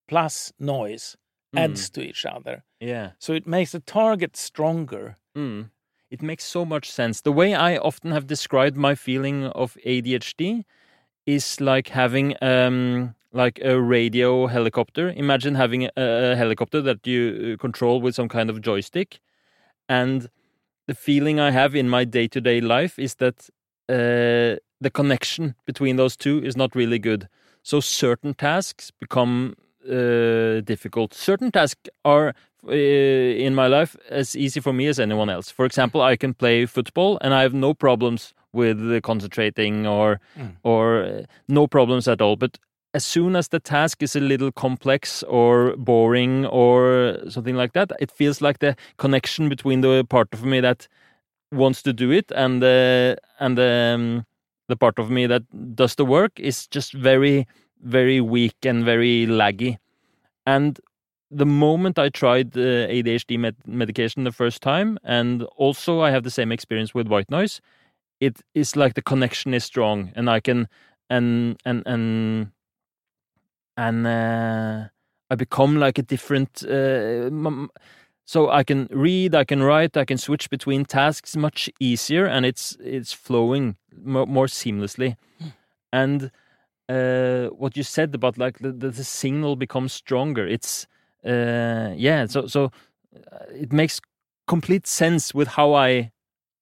[0.08, 1.16] plus noise
[1.54, 2.64] mm, adds to each other.
[2.80, 3.10] yeah.
[3.18, 5.16] So it makes the target stronger.
[5.36, 5.70] Mm.
[6.10, 7.20] It makes so much sense.
[7.20, 10.64] The way I often have described my feeling of ADHD
[11.26, 15.12] is like having um like a radio helicopter.
[15.16, 19.20] Imagine having a, a helicopter that you uh, control with some kind of joystick,
[19.88, 20.30] and
[20.86, 23.50] the feeling I have in my day to day life is that
[23.88, 27.28] uh, the connection between those two is not really good.
[27.62, 29.54] So certain tasks become
[29.90, 31.14] uh, difficult.
[31.14, 32.34] Certain tasks are
[32.68, 35.50] uh, in my life as easy for me as anyone else.
[35.50, 40.56] For example, I can play football and I have no problems with concentrating or Mm.
[40.62, 42.36] or uh, no problems at all.
[42.36, 42.58] But
[42.94, 47.92] as soon as the task is a little complex or boring or something like that,
[48.00, 50.88] it feels like the connection between the part of me that
[51.52, 54.24] wants to do it and the and the um,
[54.68, 55.42] the part of me that
[55.76, 57.46] does the work is just very
[57.82, 59.78] very weak and very laggy.
[60.46, 60.80] And
[61.30, 66.22] the moment I tried the ADHD med- medication the first time, and also I have
[66.22, 67.60] the same experience with white noise,
[68.20, 70.68] it is like the connection is strong, and I can
[71.10, 72.52] and and and
[73.76, 74.88] and uh,
[75.30, 76.64] I become like a different.
[76.66, 77.70] Uh, m-
[78.24, 82.44] so I can read, I can write, I can switch between tasks much easier, and
[82.46, 85.16] it's it's flowing more, more seamlessly.
[85.92, 86.30] And
[86.88, 90.46] uh, what you said about like the, the, signal becomes stronger.
[90.46, 90.86] It's
[91.24, 92.26] uh, yeah.
[92.26, 92.70] So so
[93.32, 94.00] uh, it makes
[94.46, 96.12] complete sense with how I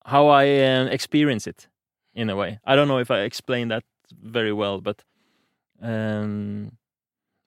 [0.05, 1.67] how I uh, experience it
[2.13, 2.59] in a way.
[2.65, 3.83] I don't know if I explained that
[4.23, 5.03] very well, but
[5.81, 6.71] um,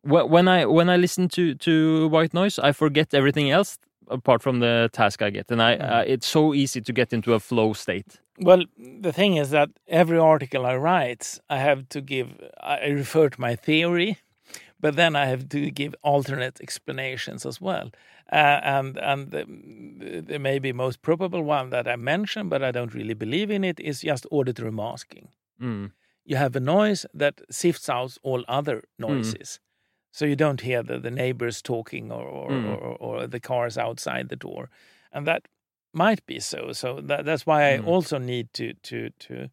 [0.03, 3.79] wh- when I when I listen to to white noise, I forget everything else
[4.11, 5.91] apart from the task I get, and I Mm.
[5.93, 8.21] uh, it's so easy to get into a flow state.
[8.41, 8.65] Well,
[9.03, 12.29] the thing is that every article I write, I have to give,
[12.63, 14.19] I refer to my theory,
[14.81, 17.91] but then I have to give alternate explanations as well.
[18.33, 19.45] Uh, and and the,
[20.27, 23.81] the maybe most probable one that I mentioned, but I don't really believe in it,
[23.81, 25.29] is just auditory masking.
[25.61, 25.91] Mm.
[26.25, 29.61] You have a noise that sifts out all other noises.
[30.19, 32.67] So you don't hear the, the neighbors talking or or, Mm.
[32.67, 34.69] or or the cars outside the door,
[35.13, 35.43] and that
[35.93, 36.73] might be so.
[36.73, 37.87] So that, that's why I Mm.
[37.87, 39.49] also need to to to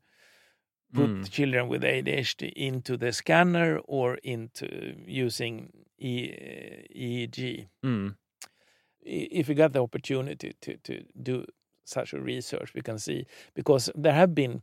[0.93, 1.29] put Mm.
[1.29, 4.65] children with ADHD into the scanner or into
[5.07, 6.31] using e,
[6.95, 7.67] EEG.
[7.83, 8.15] Mm.
[9.01, 10.93] If we got the opportunity to to
[11.23, 11.45] do
[11.83, 14.61] such a research, we can see because there have been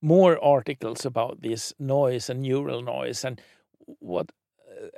[0.00, 3.40] more articles about this noise and neural noise and
[4.00, 4.32] what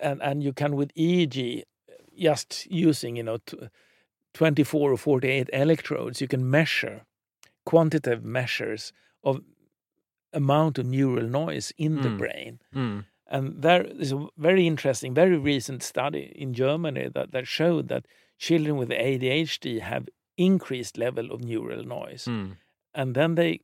[0.03, 1.63] and and you can with EEG
[2.19, 3.69] just using you know t-
[4.35, 7.05] 24 or 48 electrodes you can measure
[7.65, 8.93] quantitative measures
[9.25, 9.41] of
[10.33, 12.19] amount of neural noise in the Mm.
[12.19, 13.05] brain Mm.
[13.27, 18.07] and there is a very interesting very recent study in Germany that, that showed that
[18.39, 20.05] children with ADHD have
[20.37, 22.57] increased level of neural noise Mm.
[22.95, 23.61] and then they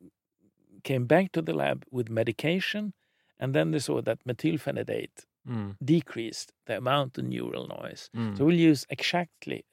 [0.83, 2.93] came back to the lab with medication
[3.39, 5.77] and then they saw that methylphenidate Mm.
[5.85, 8.37] decreased the amount of neural noise Mm.
[8.37, 9.65] so we'll use exactly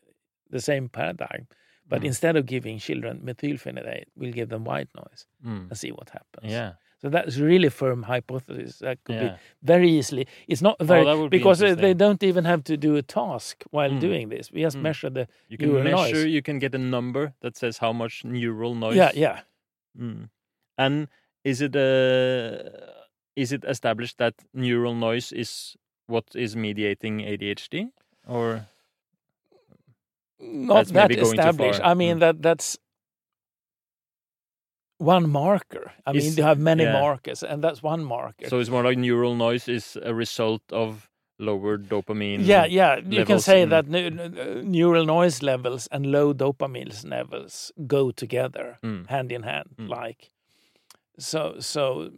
[0.50, 1.48] the same paradigm
[1.92, 2.06] but Mm.
[2.10, 5.70] instead of giving children methylphenidate we'll give them white noise Mm.
[5.70, 6.72] and see what happens Yeah.
[7.02, 9.30] so that's really firm hypothesis that could Yeah.
[9.30, 9.40] be
[9.74, 13.02] very easily it's not very be because uh, they don't even have to do a
[13.02, 14.00] task while Mm.
[14.08, 14.82] doing this we just Mm.
[14.90, 16.16] measure the You can Neural measure.
[16.16, 16.26] noise.
[16.38, 18.96] You can get a number that says how much neural noise.
[19.02, 19.40] yeah yeah
[20.00, 20.30] Mm.
[20.78, 21.08] And
[21.44, 22.60] is it uh,
[23.36, 25.76] is it established that neural noise is
[26.08, 27.90] what is mediating ADHD,
[28.28, 28.66] or
[30.40, 31.82] not that maybe going too established.
[31.84, 32.20] I mean Mm.
[32.20, 32.78] that that's
[34.98, 35.92] one marker.
[36.06, 36.94] I mean you have many yeah.
[37.02, 38.48] markers, and that's one marker.
[38.50, 41.10] so it's more like neural noise is a result of
[41.40, 42.46] lower dopamine?
[42.46, 47.72] yeah, yeah, you can say that neu- neu- neural noise levels and low dopamine levels
[47.88, 49.08] go together, Mm.
[49.08, 49.90] hand in hand, Mm.
[49.90, 50.32] like
[51.18, 51.60] so.
[51.60, 52.12] So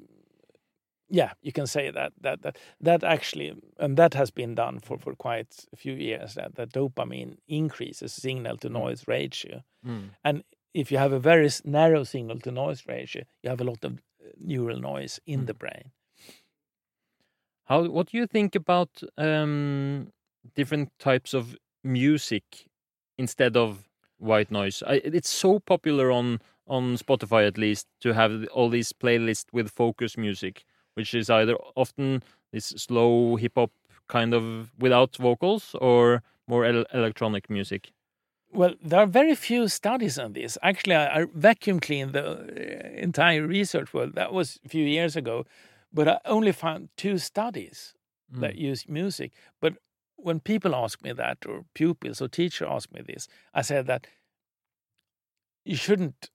[1.09, 4.97] yeah, you can say that that that that actually, and that has been done for
[4.97, 6.33] for quite a few years.
[6.33, 9.63] That that dopamine increases signal to noise ratio.
[9.85, 10.43] Mm.
[10.73, 13.93] if you have a very narrow signal to noise ratio, you have a lot of
[13.93, 15.47] uh, neural noise in Mm.
[15.47, 15.91] the brain.
[17.65, 17.83] How?
[17.89, 20.11] What do you think about um,
[20.55, 22.65] different types of music
[23.17, 24.83] instead of white noise?
[24.85, 29.69] I, it's so popular on on Spotify, at least, to have all these playlists with
[29.69, 30.65] focus music,
[30.95, 33.71] which is either often this slow hip hop
[34.07, 37.91] kind of without vocals or more el- electronic music.
[38.53, 40.57] Well, there are very few studies on this.
[40.61, 44.15] Actually, I, I vacuum cleaned the uh, entire research world.
[44.15, 45.45] That was a few years ago,
[45.93, 47.93] but I only found two studies
[48.33, 48.39] Mm.
[48.41, 49.31] that use music.
[49.61, 49.73] But
[50.15, 54.07] when people ask me that, or pupils or teacher ask me this, I said that
[55.63, 56.29] you shouldn't.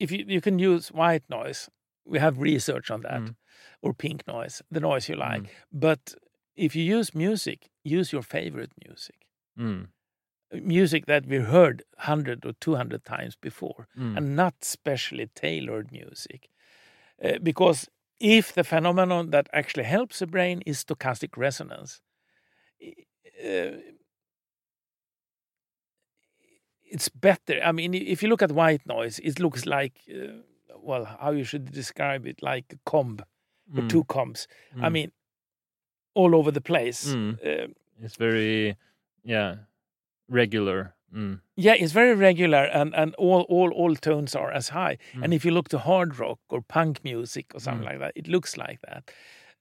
[0.00, 1.68] If you you can use white noise,
[2.04, 3.34] we have research on that, Mm.
[3.82, 5.42] Or pink noise, the noise you like.
[5.42, 5.48] Mm.
[5.72, 6.14] But
[6.56, 9.26] if you use music, use your favorite music,
[9.58, 9.88] Mm.
[10.52, 14.16] music that we heard hundred or two hundred times before Mm.
[14.16, 16.48] and not specially tailored music.
[17.22, 17.88] Uh, because
[18.20, 22.00] if the phenomenon that actually helps the brain is stochastic resonance,
[23.44, 23.76] uh,
[26.90, 27.60] it's better.
[27.62, 30.38] I mean, if you look at white noise, it looks like, uh,
[30.80, 33.20] well, how you should describe it, like a comb
[33.76, 33.88] or Mm.
[33.88, 34.46] two combs.
[34.76, 34.92] I Mm.
[34.92, 35.12] mean,
[36.14, 37.12] all over the place.
[37.14, 37.38] Mm.
[37.44, 37.68] Uh,
[38.00, 38.76] It's very,
[39.24, 39.56] yeah,
[40.28, 40.94] regular.
[41.14, 41.40] Mm.
[41.56, 44.98] Yeah, it's very regular, and, and all, all all tones are as high.
[45.14, 45.24] Mm.
[45.24, 47.90] And if you look to hard rock or punk music or something Mm.
[47.92, 49.10] like that, it looks like that.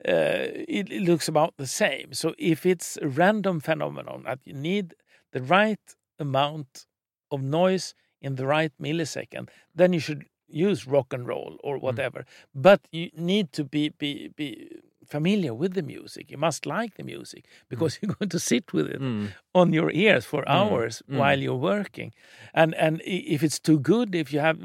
[0.08, 2.14] Uh, it, it looks about the same.
[2.14, 4.94] So if it's a random phenomenon that you need
[5.32, 6.86] the right amount
[7.32, 11.60] of noise in the right millisecond, then you should use rock and roll Mm.
[11.64, 12.26] or whatever.
[12.54, 14.68] But you need to be be be
[15.10, 16.30] familiar with the music.
[16.32, 19.28] You must like the music because you're going to sit with it Mm.
[19.54, 21.18] on your ears for Mm, hours mm.
[21.18, 22.12] while you're working
[22.54, 24.58] and and if it's too good if you have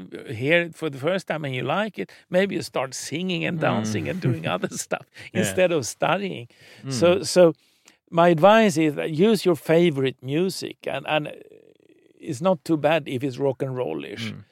[0.43, 3.59] hear it for the first time and you like it maybe you start singing and
[3.61, 5.33] dancing and doing other stuff Mm.
[5.33, 5.39] Yeah.
[5.41, 6.47] instead of studying
[6.83, 6.91] Mm.
[6.99, 7.53] so so
[8.09, 11.27] my advice is that use your favorite music and and
[12.29, 14.43] it's not too bad if it's rock and rollish Mm.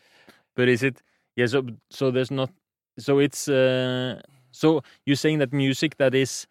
[0.56, 1.02] But is it
[1.36, 1.48] yeah?
[1.48, 2.50] So so there's not
[2.98, 4.22] so it's uh
[4.52, 6.48] so you're saying that music that is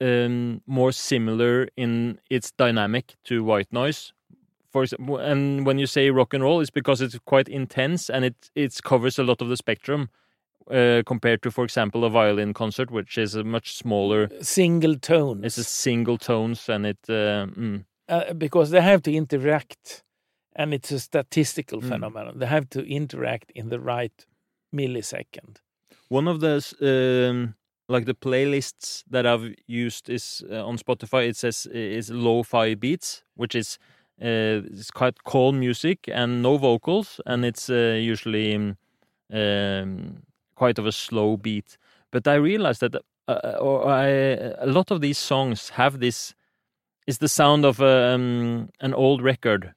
[0.00, 4.12] um more similar in its dynamic to white noise,
[4.70, 8.24] for example, and when you say rock and roll, it's because it's quite intense and
[8.24, 10.08] it it covers a lot of the spectrum.
[10.70, 14.30] Uh, compared to, for example, a violin concert, which is a much smaller.
[14.40, 15.44] single tone.
[15.44, 16.98] It's a single tones, and it.
[17.06, 20.02] Uh, mm, uh, because they have to interact
[20.54, 21.88] and it's a statistical Mm.
[21.88, 24.26] phenomenon they have to interact in the right
[24.72, 25.56] millisecond
[26.08, 27.54] One of the s- um,
[27.88, 31.28] like the playlists that I've used is uh, on Spotify.
[31.28, 33.78] It says is lo-fi beats, which is
[34.22, 38.76] uh, it's quite calm music and no vocals, and it's uh, usually um,
[39.32, 40.22] um,
[40.54, 41.76] quite of a slow beat.
[42.10, 42.94] But I realized that
[43.28, 44.06] uh, or I,
[44.58, 46.34] a lot of these songs have this
[47.06, 49.74] is the sound of um, an old record,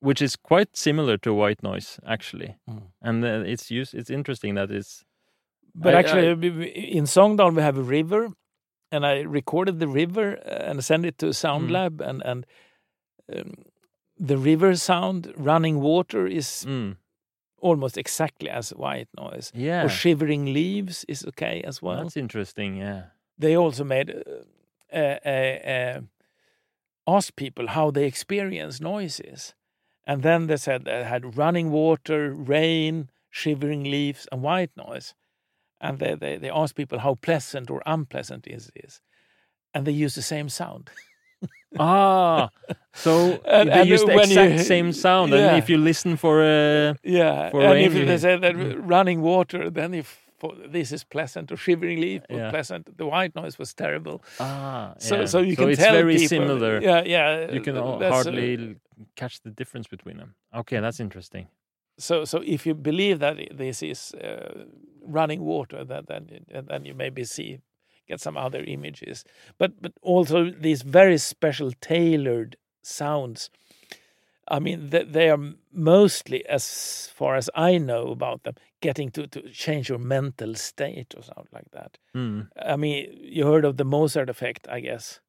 [0.00, 2.82] which is quite similar to white noise actually, Mm.
[3.02, 3.94] and uh, it's used.
[3.94, 5.04] It's interesting that it's
[5.74, 8.28] But I- actually, I- in Sogndal we have a river,
[8.92, 11.72] and I recorded the river uh, and sent it to a Sound Mm.
[11.72, 12.46] Lab, and and
[13.36, 13.52] um,
[14.26, 16.96] the river sound, running water, is mm,
[17.62, 19.52] almost exactly as white noise.
[19.54, 19.84] yeah.
[19.84, 22.02] Or shivering leaves is okay as well.
[22.02, 22.76] That's interesting.
[22.80, 23.02] Yeah.
[23.40, 26.00] they also made uh, uh, uh, uh,
[27.06, 29.54] asked people how they experience noises,
[30.08, 35.14] and then they said they had running water, rain, shivering leaves, and white noise,
[35.80, 39.00] and they they, they asked people how pleasant or unpleasant is this,
[39.74, 40.90] and they use the same sound.
[41.78, 42.48] ah,
[42.94, 43.10] so
[43.44, 45.38] And- they and use the when you- exact same sound, Yeah.
[45.48, 48.90] and if you listen for uh, Yeah, For and rain, if they said that Mm.
[48.90, 52.50] running water, then if for, this is pleasant or shivering leaf was Yeah.
[52.50, 54.22] pleasant, the white noise was terrible.
[54.40, 55.26] ah, So yeah.
[55.26, 56.80] so you can it's tell very people, similar.
[56.80, 57.52] Yeah, yeah.
[57.52, 58.74] you can uh, hardly l-
[59.16, 60.34] catch the difference between them.
[60.52, 61.46] Okay, that's interesting.
[61.98, 64.64] so so if you believe that this is uh,
[65.16, 67.58] running water then then you- then you maybe see
[68.10, 69.24] get some other images
[69.58, 70.36] but but also
[70.66, 73.50] these very special tailored sounds
[74.50, 75.40] i mean th- they are
[75.72, 81.14] mostly as far as i know about them getting to to change your mental state
[81.16, 82.40] or something like that Hmm.
[82.74, 82.98] i mean
[83.36, 85.20] you heard of the mozart effect i guess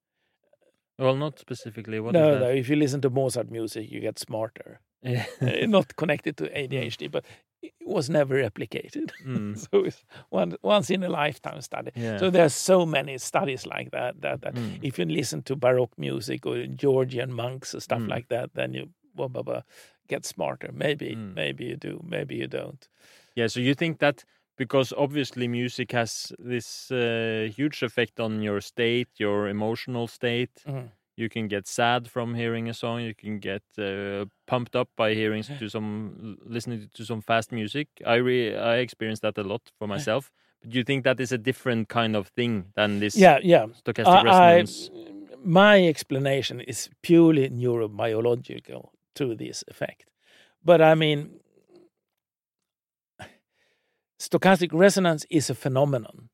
[1.02, 2.00] Well, not specifically.
[2.00, 2.40] What is no that?
[2.42, 5.26] no if you listen to mozart music you get smarter Yeah.
[5.42, 7.24] uh, not connected to ADHD, but
[7.62, 9.12] it was never replicated.
[9.26, 9.56] Mm.
[9.64, 11.92] so it's one once in a lifetime study.
[11.96, 12.18] Yeah.
[12.20, 14.14] So there's so many studies like that.
[14.22, 14.80] That, that Mm.
[14.90, 18.10] if you listen to Baroque music or Georgian monks or stuff Mm.
[18.16, 18.90] like that, then you
[19.20, 19.62] blah, blah, blah,
[20.08, 20.72] get smarter.
[20.74, 21.36] Maybe, Mm.
[21.36, 22.88] maybe you do, maybe you don't.
[23.36, 24.26] Yeah, so you think that
[24.58, 30.64] because obviously music has this uh, huge effect on your state, your emotional state.
[30.68, 30.90] Mm.
[31.18, 33.02] You can get sad from hearing a song.
[33.02, 37.88] You can get uh, pumped up by hearing to some listening to some fast music.
[38.06, 40.32] I re- I experienced that a lot for myself.
[40.62, 43.68] But do you think that is a different kind of thing than this Yeah, yeah.
[43.84, 44.66] stochastic I, I,
[45.44, 50.06] my explanation is purely neurobiological to this effect.
[50.64, 51.40] But I mean,
[54.20, 56.30] stochastic resonance is a phenomenon.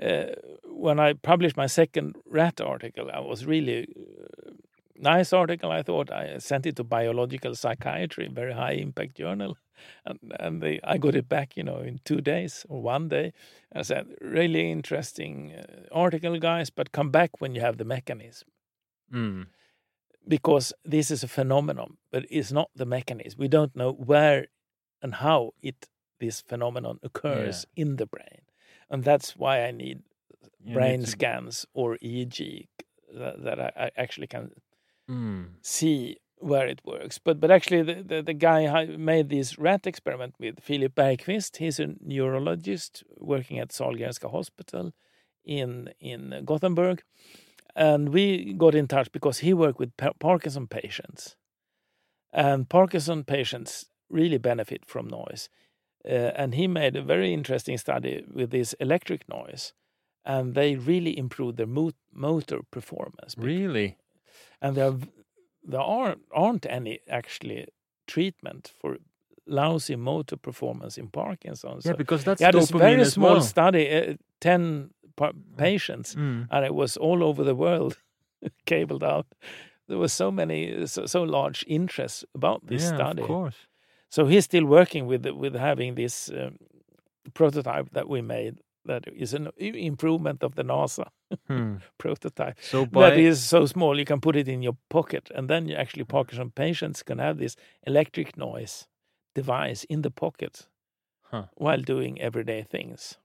[0.00, 0.26] Uh,
[0.66, 4.52] when I published my second rat article, I was really uh,
[4.94, 5.70] nice article.
[5.70, 9.56] I thought I sent it to Biological Psychiatry, very high impact journal,
[10.04, 13.32] and and they, I got it back, you know, in two days or one day.
[13.74, 18.48] I said, really interesting uh, article, guys, but come back when you have the mechanism
[19.12, 19.46] Mm.
[20.28, 23.38] Because this is a phenomenon, but it's not the mechanism.
[23.38, 24.46] We don't know where
[25.02, 25.86] and how it
[26.18, 28.42] this phenomenon occurs in the brain,
[28.90, 30.02] and that's why I need
[30.64, 32.68] You brain need to- scans or EEG
[33.14, 34.50] that, that I, I actually can
[35.08, 35.50] Mm.
[35.62, 37.18] see where it works.
[37.18, 41.58] But but actually, the, the, the guy who made this rat experiment with Filip Bergquist,
[41.58, 44.92] he's a neurologist working at Sahlgrenska Hospital
[45.44, 47.02] in in Gothenburg,
[47.76, 51.36] and we got in touch because he worked with pa- Parkinson patients,
[52.32, 55.48] and Parkinson patients really benefit from noise.
[56.04, 59.72] Uh, and he made a very interesting study with this electric noise,
[60.24, 63.96] and they really improved their mo- motor performance Really?
[64.60, 64.94] and there
[65.64, 67.66] there aren't aren't any actually
[68.06, 68.98] treatment for
[69.46, 71.84] lousy motor performance in Parkinson's.
[71.84, 73.40] Yeah, because that's yeah, had this very small well.
[73.42, 74.90] study, uh, ten
[75.56, 76.46] patients, Mm.
[76.50, 77.96] and it was all over the world,
[78.66, 79.26] cabled out.
[79.88, 83.22] There were so many, so, so large interest about this yeah, study.
[83.22, 83.56] of course.
[84.10, 86.56] So he's still working with with having this um,
[87.34, 88.54] prototype that we made.
[88.84, 91.06] That is an improvement of the NASA
[91.48, 91.76] Hmm.
[91.98, 95.48] prototype So by that is so small you can put it in your pocket and
[95.50, 97.56] then you actually Parkinson patients can have this
[97.86, 98.86] electric noise
[99.34, 100.68] device in the pocket
[101.32, 101.46] Huh.
[101.56, 103.18] while doing everyday things.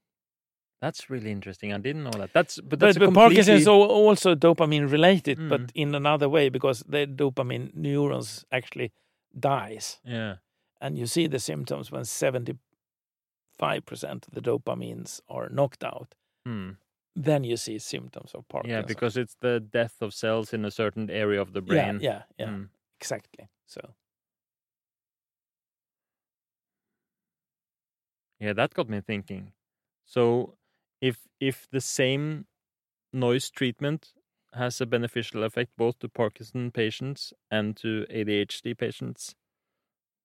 [0.81, 1.71] That's really interesting.
[1.73, 2.33] I didn't know that.
[2.33, 5.49] That's but But, that's but Parkinson is completely- al- also dopamine related, Mm.
[5.49, 8.91] but in another way because the dopamine neurons actually
[9.39, 10.35] dies, yeah.
[10.81, 12.53] and you see the symptoms when seventy
[13.57, 16.15] five percent of the dopamines are knocked out.
[16.45, 16.71] Hmm.
[17.15, 18.77] Then you see symptoms of Parkinson.
[18.79, 21.99] Yeah, because it's the death of cells in a certain area of the brain.
[22.01, 22.69] yeah, yeah, yeah, Mm.
[22.99, 23.47] exactly.
[23.67, 23.81] So
[28.39, 29.53] Yeah, that got me thinking.
[30.05, 30.55] So,
[31.01, 32.45] if if the same
[33.13, 34.13] noise treatment
[34.53, 39.35] has a beneficial effect both to Parkinson patients and to ADHD patients.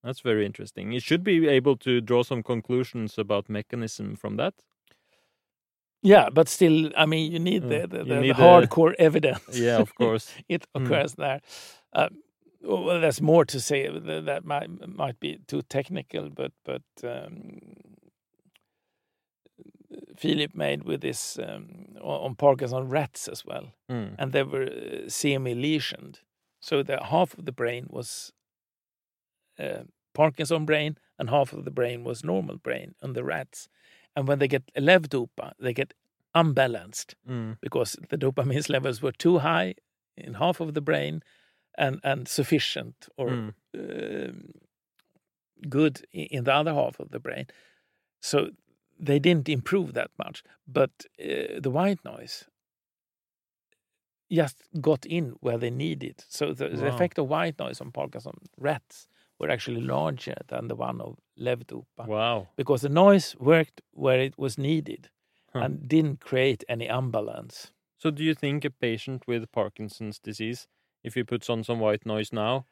[0.03, 0.91] That's very interesting.
[0.91, 4.53] You should be able to draw some conclusions about mechanism from that.
[6.03, 8.43] Yeah, but still, I mean, you need the, Mm, the, you the, need the the-
[8.43, 9.57] hardcore evidence.
[9.57, 10.33] Yeah, of course.
[10.49, 10.85] it Mm.
[10.85, 11.41] occurs there.
[11.93, 12.09] Uh,
[12.63, 13.87] well, there's more to say.
[13.89, 17.59] That, that might might be too technical, but but um,
[20.17, 24.15] Filip made with this um, on on Parkinson rats as well, Mm.
[24.19, 26.21] and they were uh, semi-lesioned,
[26.59, 28.33] so the half of the brain was
[29.59, 29.83] uh,
[30.13, 33.69] Parkinson brain, and half of the brain was normal brain on the rats.
[34.15, 35.93] And when they get levodopa, they get
[36.33, 37.57] unbalanced Mm.
[37.61, 39.75] because the dopamine levels were too high
[40.17, 41.21] in half of the brain
[41.77, 43.53] and, and sufficient or Mm.
[43.75, 44.51] um,
[45.69, 47.45] good in the other half of the brain.
[48.21, 48.49] So
[48.99, 50.43] they didn't improve that much.
[50.67, 50.91] But
[51.21, 52.45] uh, the white noise
[54.31, 56.23] just got in where they needed.
[56.27, 59.07] So the, the effect of white noise on Parkinson rats
[59.39, 62.47] were actually larger than the one of levodopa Wow.
[62.57, 65.09] because the noise worked where it was needed
[65.53, 65.59] Huh.
[65.59, 67.71] and didn't create any imbalance.
[67.97, 70.67] So, do you think a patient with Parkinson's disease,
[71.05, 72.65] if he puts on some white noise now,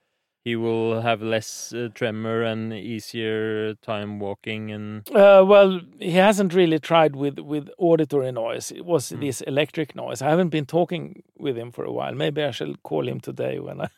[0.45, 6.53] he will have less uh, tremor and easier time walking and Uh, well, he hasn't
[6.53, 8.71] really tried with, with auditory noise.
[8.71, 9.19] It was Mm.
[9.21, 10.21] this electric noise.
[10.21, 12.13] I haven't been talking with him for a while.
[12.15, 13.89] Maybe I shall call him today when I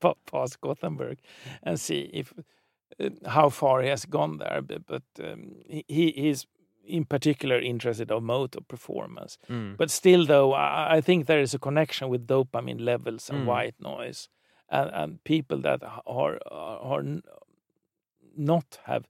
[0.30, 1.18] pass Gothenburg
[1.62, 2.32] and see if
[3.00, 4.62] uh, how far he has gone there.
[4.62, 6.46] But, but um, he, is
[6.86, 9.36] in particular interested of motor performance.
[9.50, 9.76] Mm.
[9.76, 13.46] But still, though, I, I think there is a connection with dopamine levels and Mm.
[13.46, 14.28] white noise,
[14.70, 17.04] and, and people that are are
[18.36, 19.08] not have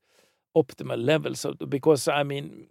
[0.56, 1.40] optimal levels.
[1.40, 2.68] So, because I mean,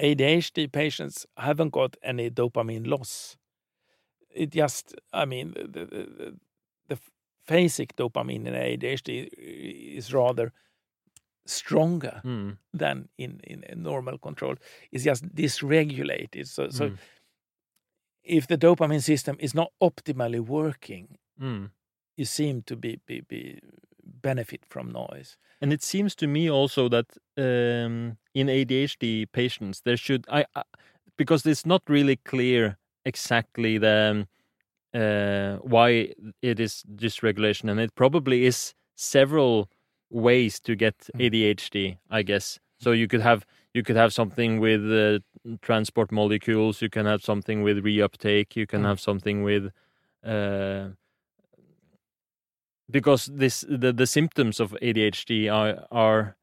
[0.00, 3.36] ADHD patients haven't got any dopamine loss.
[4.30, 6.36] It just, I mean, the the, the,
[6.88, 6.98] the
[7.48, 10.52] basic dopamine in ADHD is rather
[11.46, 12.58] stronger Mm.
[12.74, 14.56] than in, in normal control.
[14.92, 16.46] It's just dysregulated.
[16.48, 16.98] So, so Mm.
[18.24, 21.70] if the dopamine system is not optimally working, Mm.
[22.16, 23.60] you seem to be, be, be
[24.22, 25.36] benefit from noise.
[25.60, 27.06] And it seems to me also that
[27.36, 30.62] um, in ADHD patients, there should I, I
[31.18, 34.26] because it's not really clear exactly the
[34.94, 36.12] um, uh, why
[36.42, 39.68] it is dysregulation, and it probably is several
[40.10, 41.20] ways to get Mm.
[41.20, 41.98] ADHD.
[42.10, 42.92] I guess so.
[42.92, 45.18] You could have you could have something with uh,
[45.62, 46.80] transport molecules.
[46.82, 48.56] You can have something with reuptake.
[48.56, 48.86] You can Mm.
[48.88, 49.70] have something with.
[50.24, 50.90] Uh,
[52.90, 56.36] because this the, the symptoms of ADHD are are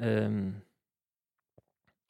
[0.00, 0.62] um,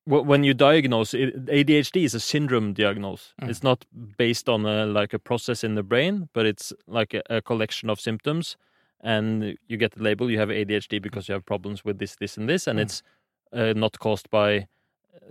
[0.07, 3.35] when you diagnose ADHD is a syndrome diagnose.
[3.43, 3.51] Mm.
[3.51, 3.85] It's not
[4.17, 7.91] based on a, like a process in the brain, but it's like a, a collection
[7.91, 8.57] of symptoms.
[9.01, 10.31] And you get the label.
[10.31, 12.83] You have ADHD because you have problems with this, this, and this, and Mm.
[12.83, 13.03] it's
[13.53, 14.67] uh, not caused by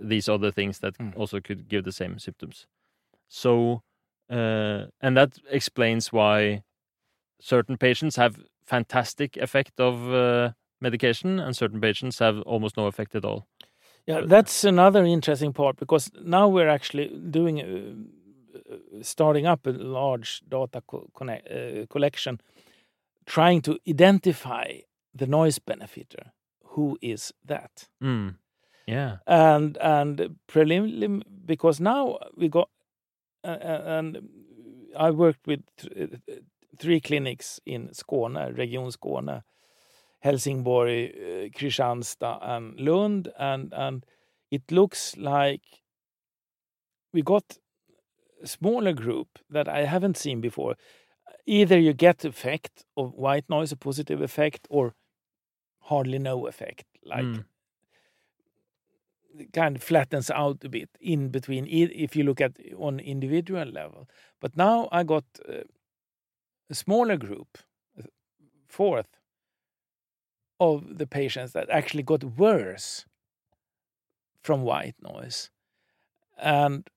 [0.00, 1.16] these other things that Mm.
[1.16, 2.66] also could give the same symptoms.
[3.28, 3.82] So,
[4.30, 6.62] uh, and that explains why
[7.40, 13.14] certain patients have fantastic effect of uh, medication and certain patients have almost no effect
[13.14, 13.46] at all
[14.06, 19.70] Yeah, that's another interesting part because now we're actually doing, uh, uh, starting up a
[19.70, 22.40] large data co- connect, uh, collection,
[23.26, 24.80] trying to identify
[25.14, 26.32] the noise benefitter.
[26.74, 27.88] Who is that?
[28.02, 28.34] mm.
[28.86, 32.68] yeah and and prelim because now we got
[33.44, 34.28] uh, uh, and
[34.96, 36.34] I worked with th- uh,
[36.78, 39.42] three clinics in Skåne, Region Skåne,
[40.20, 44.04] Helsingborg, uh, Kristianstad, and Lund, and and
[44.50, 45.62] it looks like
[47.12, 47.58] we got
[48.42, 50.76] a smaller group that I haven't seen before.
[51.46, 54.94] Either you get effect of white noise, a positive effect, or
[55.80, 57.44] hardly no effect, like Mm.
[59.52, 64.08] kind of flattens out a bit in between if you look at on individual level
[64.40, 65.62] but now i got uh,
[66.70, 67.58] a smaller group
[67.98, 68.04] a
[68.68, 69.18] fourth
[70.60, 73.06] of the patients that actually got worse
[74.42, 75.50] from white noise.
[76.36, 76.88] And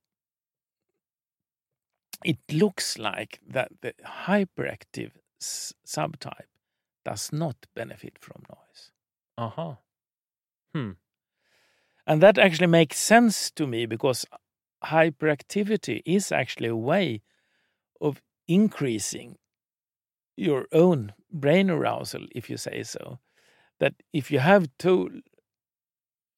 [2.24, 6.50] it looks like that the hyperactive s- subtype
[7.04, 8.92] does not benefit from noise.
[9.38, 9.76] Uh-huh.
[12.06, 14.26] And that actually makes sense to me because
[14.84, 17.22] hyperactivity is actually a way
[18.00, 19.38] of increasing
[20.42, 23.20] your own brain arousal, if you say so.
[23.80, 25.22] That if you have too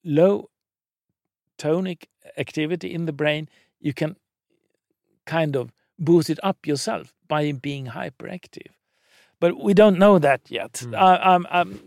[0.04, 0.50] low
[1.58, 3.48] tonic activity in the brain,
[3.80, 4.16] you can
[5.26, 8.72] kind of boost it up yourself by being hyperactive.
[9.40, 10.74] But we don't know that yet.
[10.74, 10.96] Mm.
[10.98, 11.80] I, I'm, I'm,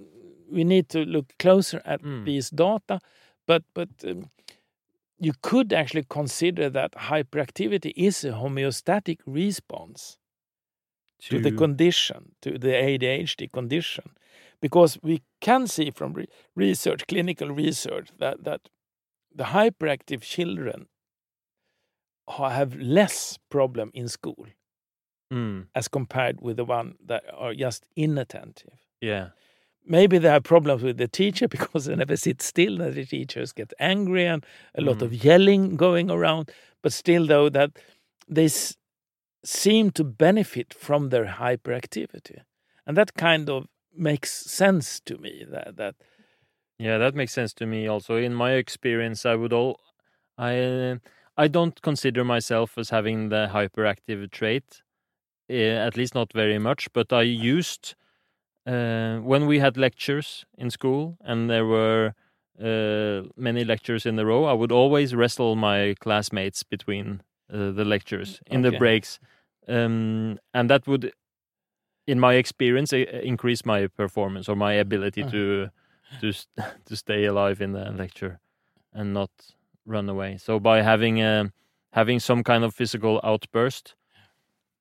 [0.51, 2.25] we need to look closer at Mm.
[2.25, 3.01] these data,
[3.47, 4.31] but but um,
[5.19, 10.19] you could actually consider that hyperactivity is a homeostatic response
[11.31, 14.05] to, the condition, to the ADHD condition,
[14.61, 18.69] because we can see from re- research, clinical research, that that
[19.35, 20.87] the hyperactive children
[22.39, 24.47] have less problem in school
[25.33, 28.79] Mm, as compared with the one that are just inattentive.
[29.01, 29.31] yeah.
[29.85, 33.53] Maybe they have problems with the teacher because they never sit still, and the teachers
[33.53, 34.47] get angry and
[34.77, 36.51] a lot of yelling going around.
[36.83, 37.71] But still, though, that
[38.29, 38.77] they s-
[39.47, 42.41] seem to benefit from their hyperactivity,
[42.87, 45.45] and that kind of makes sense to me.
[45.49, 45.95] That that
[46.79, 48.17] Yeah, that makes sense to me also.
[48.17, 49.81] In my experience, I would all
[50.39, 50.99] I
[51.37, 54.83] I don't consider myself as having the hyperactive trait.
[55.51, 55.55] Uh,
[55.87, 57.95] at least not very much, but I used
[58.67, 62.15] uh, when we had lectures in school and there were
[62.61, 67.23] uh, many lectures in a row, I would always wrestle my classmates between
[67.53, 69.21] uh, the lectures in the breaks,
[69.69, 71.13] um, and that would,
[72.07, 75.31] in my experience, uh, increase my performance or my ability Uh.
[75.31, 75.71] to
[76.21, 76.33] to
[76.87, 78.39] to stay alive in the lecture
[78.93, 79.31] and not
[79.87, 80.39] run away.
[80.39, 81.53] So by having a
[81.93, 83.95] having some kind of physical outburst,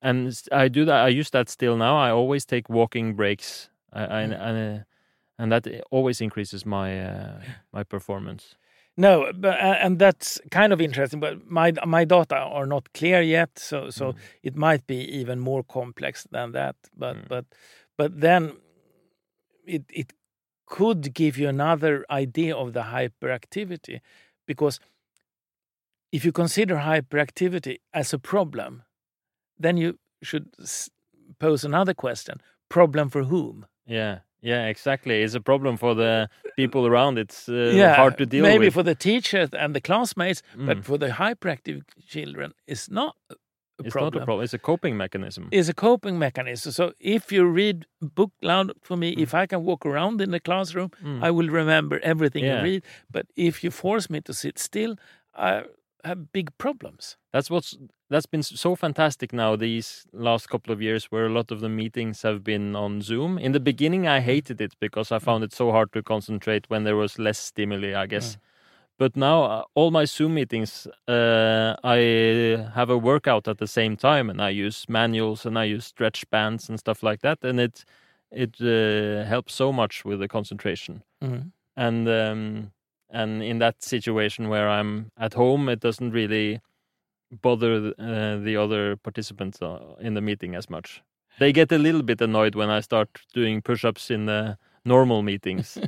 [0.02, 1.06] and I do that.
[1.06, 1.98] I use that still now.
[1.98, 4.40] I always take walking breaks, I, I, Mm.
[4.42, 4.84] and uh,
[5.38, 7.42] and that always increases my uh,
[7.74, 8.56] my performance.
[8.98, 11.20] No, but uh, and that's kind of interesting.
[11.20, 14.16] But my my data are not clear yet, so so Mm.
[14.44, 16.76] it might be even more complex than that.
[16.98, 17.28] But Mm.
[17.28, 17.46] but
[17.98, 18.52] but then
[19.68, 20.14] it it
[20.66, 24.00] could give you another idea of the hyperactivity,
[24.48, 24.80] because
[26.12, 28.84] if you consider hyperactivity as a problem,
[29.62, 30.48] then you should
[31.40, 33.66] pose another question: problem for whom?
[33.88, 34.20] Yeah,
[34.52, 35.16] yeah, exactly.
[35.24, 36.14] It's a problem for the
[36.62, 37.18] people around.
[37.24, 38.62] It's uh, hard to deal maybe with.
[38.62, 40.66] Maybe for the teachers and the classmates, Mm.
[40.70, 41.80] but for the hyperactive
[42.14, 43.36] children, it's not a
[43.86, 44.14] it's problem.
[44.14, 44.44] not a problem.
[44.46, 45.44] It's a coping mechanism.
[45.58, 46.72] It's a coping mechanism.
[46.80, 46.86] So
[47.18, 47.78] if you read
[48.20, 49.22] book loud for me, Mm.
[49.26, 51.20] if I can walk around in the classroom, Mm.
[51.28, 52.58] I will remember everything Yeah.
[52.58, 52.82] you read.
[53.16, 54.94] But if you force me to sit still,
[55.52, 55.64] I
[56.06, 57.18] have big problems.
[57.34, 57.78] That's what's
[58.10, 61.70] that's been so fantastic now these last couple of years where a lot of the
[61.70, 63.38] meetings have been on Zoom.
[63.40, 66.84] In the beginning I hated it because I found it so hard to concentrate when
[66.84, 68.38] there was less stimuli, I guess.
[68.98, 73.98] But now uh, all my Zoom meetings uh, I have a workout at the same
[73.98, 77.60] time and I use manuals and I use stretch bands and stuff like that and
[77.60, 77.84] it
[78.32, 81.52] it uh, helps so much with the concentration Mhm.
[81.76, 82.72] and um,
[83.16, 86.60] and in that situation where I'm at home, it doesn't really
[87.32, 91.02] bother uh, the other participants uh, in the meeting as much.
[91.40, 95.78] They get a little bit annoyed when I start doing push-ups in the normal meetings.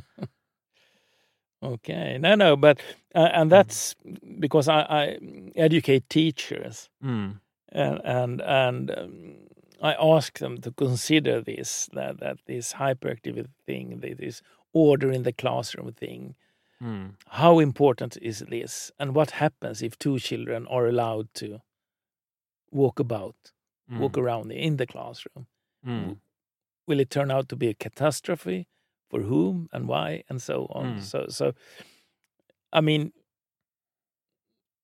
[1.60, 2.78] Okay, no, no, but
[3.16, 3.96] uh, and that's
[4.38, 5.18] because I, I
[5.56, 6.88] educate teachers.
[7.04, 7.40] mm.
[7.72, 9.34] and and and um,
[9.82, 14.40] I ask them to consider this that that this hyperactivity thing, this
[14.72, 16.36] order in the classroom thing.
[16.82, 17.14] Mm.
[17.28, 21.60] How important is this, and what happens if two children are allowed to
[22.70, 23.36] walk about,
[23.90, 24.00] Mm.
[24.00, 25.46] walk around in the classroom?
[25.84, 26.20] Mm.
[26.86, 28.66] Will it turn out to be a catastrophe?
[29.10, 30.96] For whom and why, and so on.
[30.98, 31.02] Mm.
[31.02, 31.54] So, so,
[32.70, 33.12] I mean,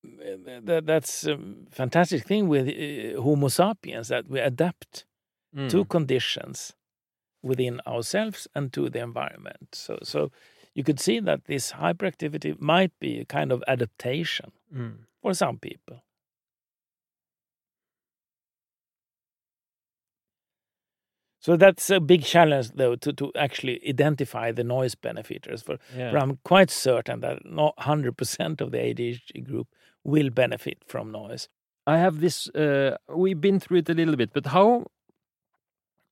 [0.03, 1.37] that, that's a
[1.69, 5.05] fantastic thing with uh, Homo sapiens that we adapt
[5.69, 6.73] to conditions
[7.43, 9.67] within ourselves and to the environment.
[9.73, 10.31] So, so
[10.75, 15.05] you could see that this hyperactivity might be a kind of adaptation Mm.
[15.21, 16.01] for some people.
[21.39, 25.61] So that's a big challenge, though, to, to actually identify the noise benefiters.
[25.61, 26.11] For, Yeah.
[26.11, 29.67] for I'm quite certain that not 100% of the ADHD group
[30.03, 31.47] will benefit from noise.
[31.87, 32.49] I have this.
[32.49, 34.87] Uh, we've been through it a little bit, but how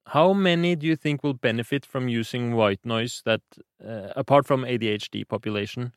[0.07, 3.21] how many do you think will benefit from using white noise?
[3.25, 3.41] That
[3.85, 5.93] uh, apart from ADHD population,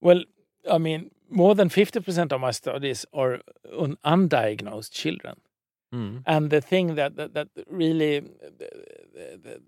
[0.00, 0.24] Well,
[0.70, 3.40] I mean, more than 50% of my studies are
[3.76, 5.40] on undiagnosed children.
[5.94, 6.22] mm.
[6.26, 8.70] And the thing that, that, that really the,
[9.42, 9.60] the,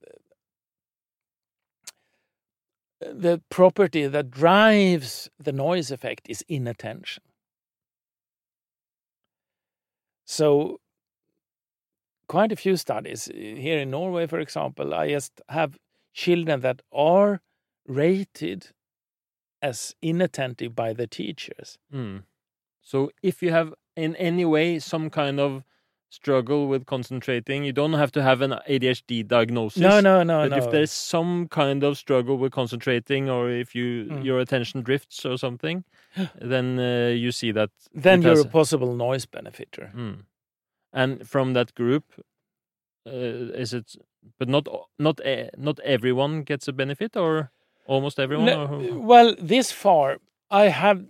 [3.01, 7.23] the, the property that drives the noise effect is inattention.
[10.25, 10.81] So,
[12.29, 15.79] quite a few studies here in Norway, for example, I just have
[16.13, 17.41] children that are
[17.87, 18.69] rated
[19.63, 21.79] as inattentive by the teachers.
[21.93, 22.23] Mm.
[22.83, 25.65] So if you have in any way some kind of
[26.09, 29.81] struggle with concentrating, you don't have to have an ADHD diagnosis.
[29.83, 30.65] No, no, no, but no.
[30.65, 34.25] if there's some kind of struggle with concentrating, or if you Mm.
[34.25, 35.85] your attention drifts or something,
[36.41, 37.71] then uh, you see that.
[37.93, 39.93] then you're has- a possible noise benefitter.
[39.95, 40.25] Mm.
[40.93, 42.05] And from that group,
[43.07, 43.11] uh,
[43.63, 43.97] is it?
[44.39, 44.67] But not
[44.99, 47.51] not e- not everyone gets a benefit, or
[47.87, 48.47] almost everyone.
[48.47, 50.19] No, or well, this far,
[50.51, 51.05] I have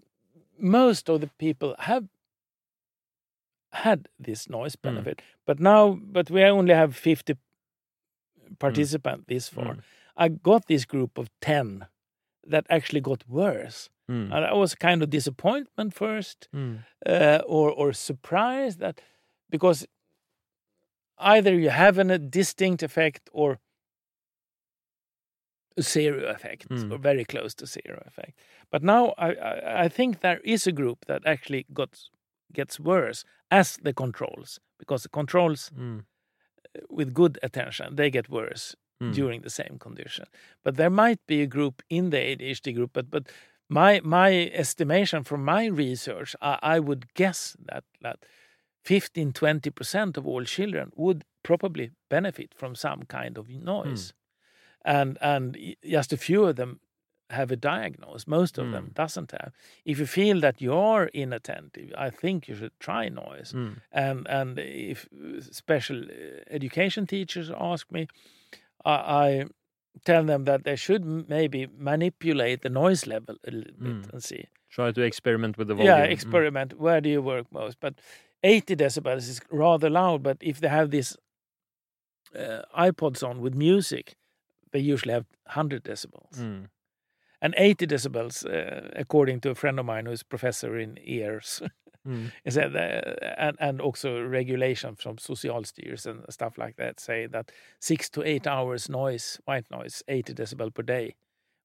[0.58, 2.04] most of the people have
[3.72, 4.82] had this noise Mm.
[4.82, 7.34] benefit, but now, but we only have fifty
[8.58, 9.74] participants this far.
[9.74, 9.82] Mm.
[10.16, 11.86] I got this group of ten
[12.50, 14.32] that actually got worse, Mm.
[14.32, 16.78] and I was kind of disappointment first, Mm.
[17.06, 19.00] uh, or or surprised that
[19.50, 19.86] because
[21.18, 23.58] either you have a distinct effect or
[25.78, 26.92] a zero effect Mm.
[26.92, 28.38] or very close to zero effect.
[28.70, 31.98] But now I, I, I think there is a group that actually got
[32.52, 36.04] gets worse as the controls because the controls Mm.
[36.90, 39.12] with good attention they get worse Mm.
[39.14, 40.24] during the same condition.
[40.64, 43.28] But there might be a group in the ADHD group, but but
[43.68, 48.18] my my estimation from my research, I, I would guess that that
[48.86, 54.14] 15 20 percent of all children would probably benefit from some kind of noise,
[54.84, 55.56] and and
[55.92, 56.80] just a few of them
[57.30, 58.26] have a diagnosis.
[58.28, 58.94] Most of them Mm.
[58.94, 59.50] doesn't have.
[59.84, 63.76] If you feel that you're inattentive, I think you should try noise Mm.
[63.92, 65.08] and and if
[65.40, 68.06] special uh, education teachers ask me,
[68.84, 68.94] I,
[69.26, 69.44] I
[70.04, 74.12] tell them that they should maybe manipulate the noise level a little bit Mm.
[74.12, 74.44] and see.
[74.70, 75.96] Try to experiment with the volume.
[75.98, 76.12] Yeah, Mm.
[76.12, 76.72] experiment.
[76.78, 77.80] Where do you work most?
[77.80, 77.94] But
[78.46, 80.22] 80 decibels is rather loud.
[80.22, 81.16] But if they have this
[82.34, 84.16] uh, iPods on with music,
[84.72, 86.36] they usually have 100 decibels.
[86.36, 86.68] Mm.
[87.42, 91.62] And 80 decibels, uh, according to a friend of mine who's professor in ears,
[92.06, 92.30] Mm.
[92.44, 97.50] is that, uh, and, and also regulation from Socialstyrelsen and stuff like that say that
[97.80, 101.16] six to eight hours noise, white noise, 80 decibel per day,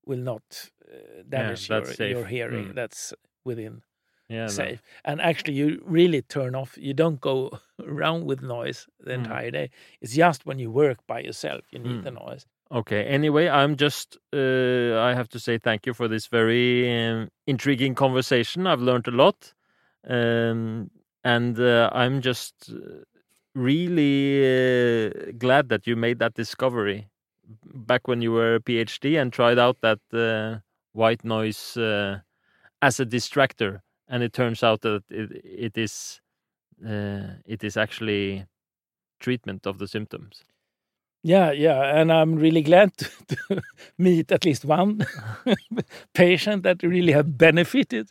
[0.06, 2.70] will not uh, damage your, your hearing.
[2.70, 2.76] Mm.
[2.76, 3.14] That's
[3.46, 3.84] within
[4.32, 4.48] Yeah.
[4.48, 4.82] safe.
[5.04, 6.78] And actually, you really turn off.
[6.78, 7.50] You don't go
[7.86, 9.16] around with noise the Mm.
[9.26, 9.70] entire day.
[10.02, 12.04] It's just when you work by yourself you need Mm.
[12.04, 12.46] the noise.
[12.72, 13.04] Okay.
[13.18, 14.18] Anyway, I'm just.
[14.34, 16.66] Uh, I have to say thank you for this very
[16.98, 18.68] um, intriguing conversation.
[18.68, 19.54] I've learned a lot,
[20.08, 20.90] um,
[21.24, 23.04] and uh, I'm just uh,
[23.54, 27.08] really uh, glad that you made that discovery
[27.66, 30.60] back when you were a PhD and tried out that uh,
[30.94, 32.20] white noise uh,
[32.82, 36.22] as a distractor, and it turns out that it, it is
[36.86, 38.46] uh, it is actually
[39.20, 40.44] treatment of the symptoms.
[41.24, 43.62] Yeah, yeah, and I'm really glad to, to
[43.98, 45.06] meet at least one
[46.14, 48.10] patient that really have benefited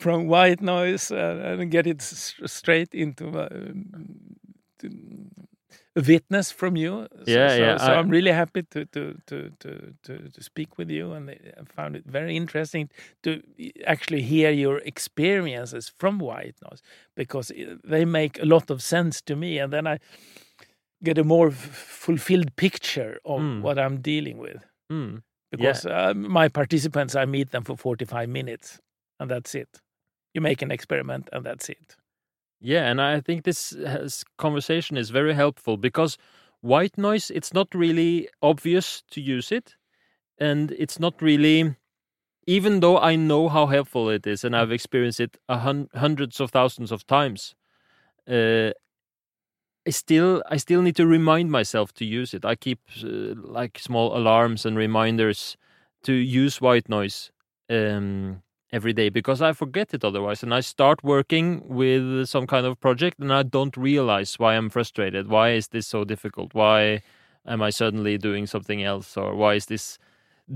[0.00, 3.48] from white noise uh, and get it straight into uh,
[5.94, 7.06] witness from you.
[7.10, 9.70] So, Yeah, so, yeah, So I- I'm really happy to to to to
[10.02, 12.90] to, to speak with you, and I found it very interesting
[13.22, 13.30] to
[13.86, 16.82] actually hear your experiences from white noise
[17.16, 17.52] because
[17.90, 19.98] they make a lot of sense to me, and then I
[21.04, 21.56] get a more f-
[22.04, 23.60] fulfilled picture of Mm.
[23.62, 24.62] what I'm dealing with.
[24.92, 25.22] Mm.
[25.50, 28.80] Because uh, my participants, I meet them for 45 minutes,
[29.20, 29.68] and that's it.
[30.34, 31.96] You make an experiment, and that's it.
[32.64, 36.16] Yeah, and I think this has, conversation is very helpful because
[36.60, 39.74] white noise, it's not really obvious to use it.
[40.38, 41.76] And it's not really,
[42.46, 46.40] even though I know how helpful it is and I've experienced it a hun- hundreds
[46.40, 47.54] of thousands of times,
[48.28, 48.72] uh,
[49.86, 52.44] I still I still need to remind myself to use it.
[52.44, 55.56] I keep uh, like small alarms and reminders
[56.04, 57.32] to use white noise
[57.68, 58.42] um,
[58.72, 60.42] every day because I forget it otherwise.
[60.42, 64.70] And I start working with some kind of project and I don't realize why I'm
[64.70, 65.28] frustrated.
[65.28, 66.54] Why is this so difficult?
[66.54, 67.02] Why
[67.46, 69.16] am I suddenly doing something else?
[69.16, 69.98] Or why is this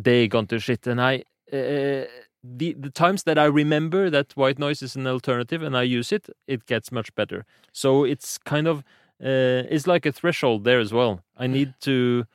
[0.01, 0.87] day gone to shit?
[0.87, 2.07] And I, uh,
[2.43, 6.11] the, the times that I remember that white noise is an alternative and I use
[6.11, 7.45] it, it gets much better.
[7.73, 8.79] So it's kind of,
[9.23, 11.23] uh, it's like a threshold there as well.
[11.37, 12.27] I need to,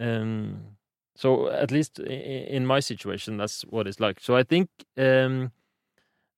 [0.00, 0.77] um,
[1.18, 4.20] so at least in my situation, that's what it's like.
[4.20, 5.50] So I think um,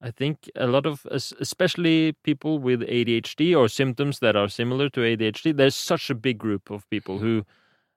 [0.01, 5.01] I think a lot of, especially people with ADHD or symptoms that are similar to
[5.01, 7.45] ADHD, there's such a big group of people who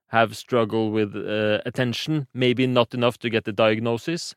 [0.08, 4.36] have struggled with uh, attention, maybe not enough to get the diagnosis,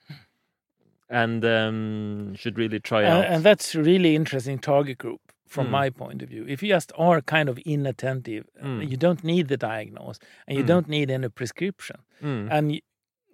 [1.10, 3.24] and um, should really try And, out.
[3.24, 5.70] and that's really interesting target group from Mm.
[5.70, 6.44] my point of view.
[6.48, 8.90] If you just are kind of inattentive, Mm.
[8.90, 10.68] you don't need the diagnosis, and you Mm.
[10.68, 11.96] don't need any prescription.
[12.22, 12.80] Mm, And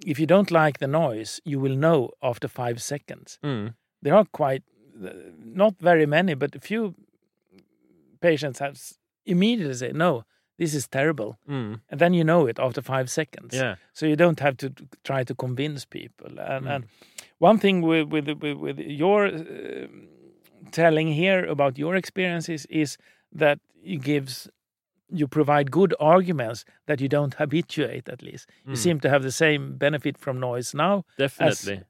[0.07, 3.39] if you don't like the noise, you will know after five seconds.
[3.43, 3.75] Mm.
[4.03, 4.63] There are quite
[5.39, 6.95] not very many, but a few
[8.21, 8.77] patients have
[9.25, 10.25] immediately say, "No,
[10.59, 11.81] this is terrible," Mm.
[11.91, 13.55] and then you know it after five seconds.
[13.55, 13.77] Yeah.
[13.93, 14.71] So you don't have to
[15.03, 16.39] try to convince people.
[16.39, 16.85] And, and
[17.39, 19.87] one thing with with with, with your uh,
[20.71, 22.97] telling here about your experiences is
[23.33, 24.49] that it gives
[25.15, 28.49] you provide good arguments that you don't habituate at least.
[28.65, 28.79] You Mm.
[28.83, 31.83] seem to have the same benefit from noise now Definitely.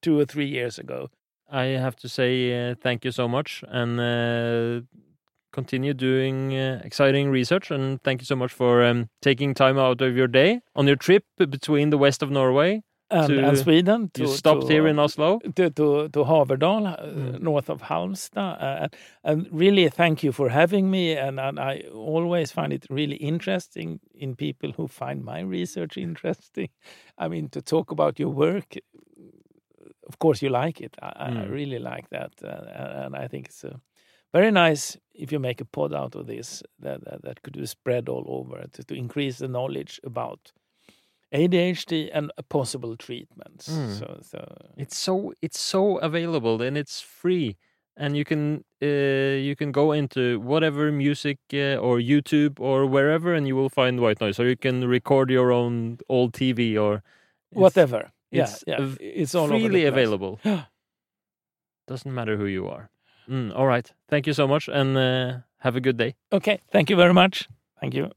[0.00, 1.10] two or three years ago.
[1.50, 4.80] I have to say uh, thank you so much and uh,
[5.52, 7.70] continue doing uh, exciting research.
[7.70, 10.96] And thank you so much for um, taking time out of your day on your
[10.96, 12.82] trip between the west of Norway.
[13.10, 14.10] And, To- and Sweden.
[14.18, 15.38] You to- stopped to, here in Oslo.
[15.54, 17.40] to to, to Haverdal, uh, Mm.
[17.40, 18.88] north of Halmstad, uh,
[19.22, 21.12] and really thank you for having me.
[21.16, 26.68] And, and I always find it really interesting in people who find my research interesting.
[27.18, 28.76] I mean, to talk about your work.
[30.08, 30.96] Of course, you like it.
[31.02, 31.50] I, I Mm.
[31.50, 33.76] really like that, uh, and I think it's uh,
[34.32, 37.66] very nice if you make a pod out of this that that, that could be
[37.66, 40.52] spread all over to, to increase the knowledge about
[41.32, 43.68] ADHD and possible treatments.
[43.68, 43.98] Mm.
[43.98, 44.38] So, so
[44.76, 47.56] It's so it's so available and it's free,
[47.96, 48.86] and you can uh,
[49.48, 54.00] you can go into whatever music uh, or YouTube or wherever, and you will find
[54.00, 54.38] white noise.
[54.40, 57.02] Or you can record your own old TV or
[57.52, 58.12] whatever.
[58.30, 58.80] Yeah, it's yeah.
[58.80, 60.38] av- It's all freely available.
[61.88, 62.90] Doesn't matter who you are.
[63.28, 63.92] Mm, all right.
[64.08, 66.14] Thank you so much, and uh, have a good day.
[66.32, 67.48] Okay, thank you very much.
[67.80, 68.10] Thank you.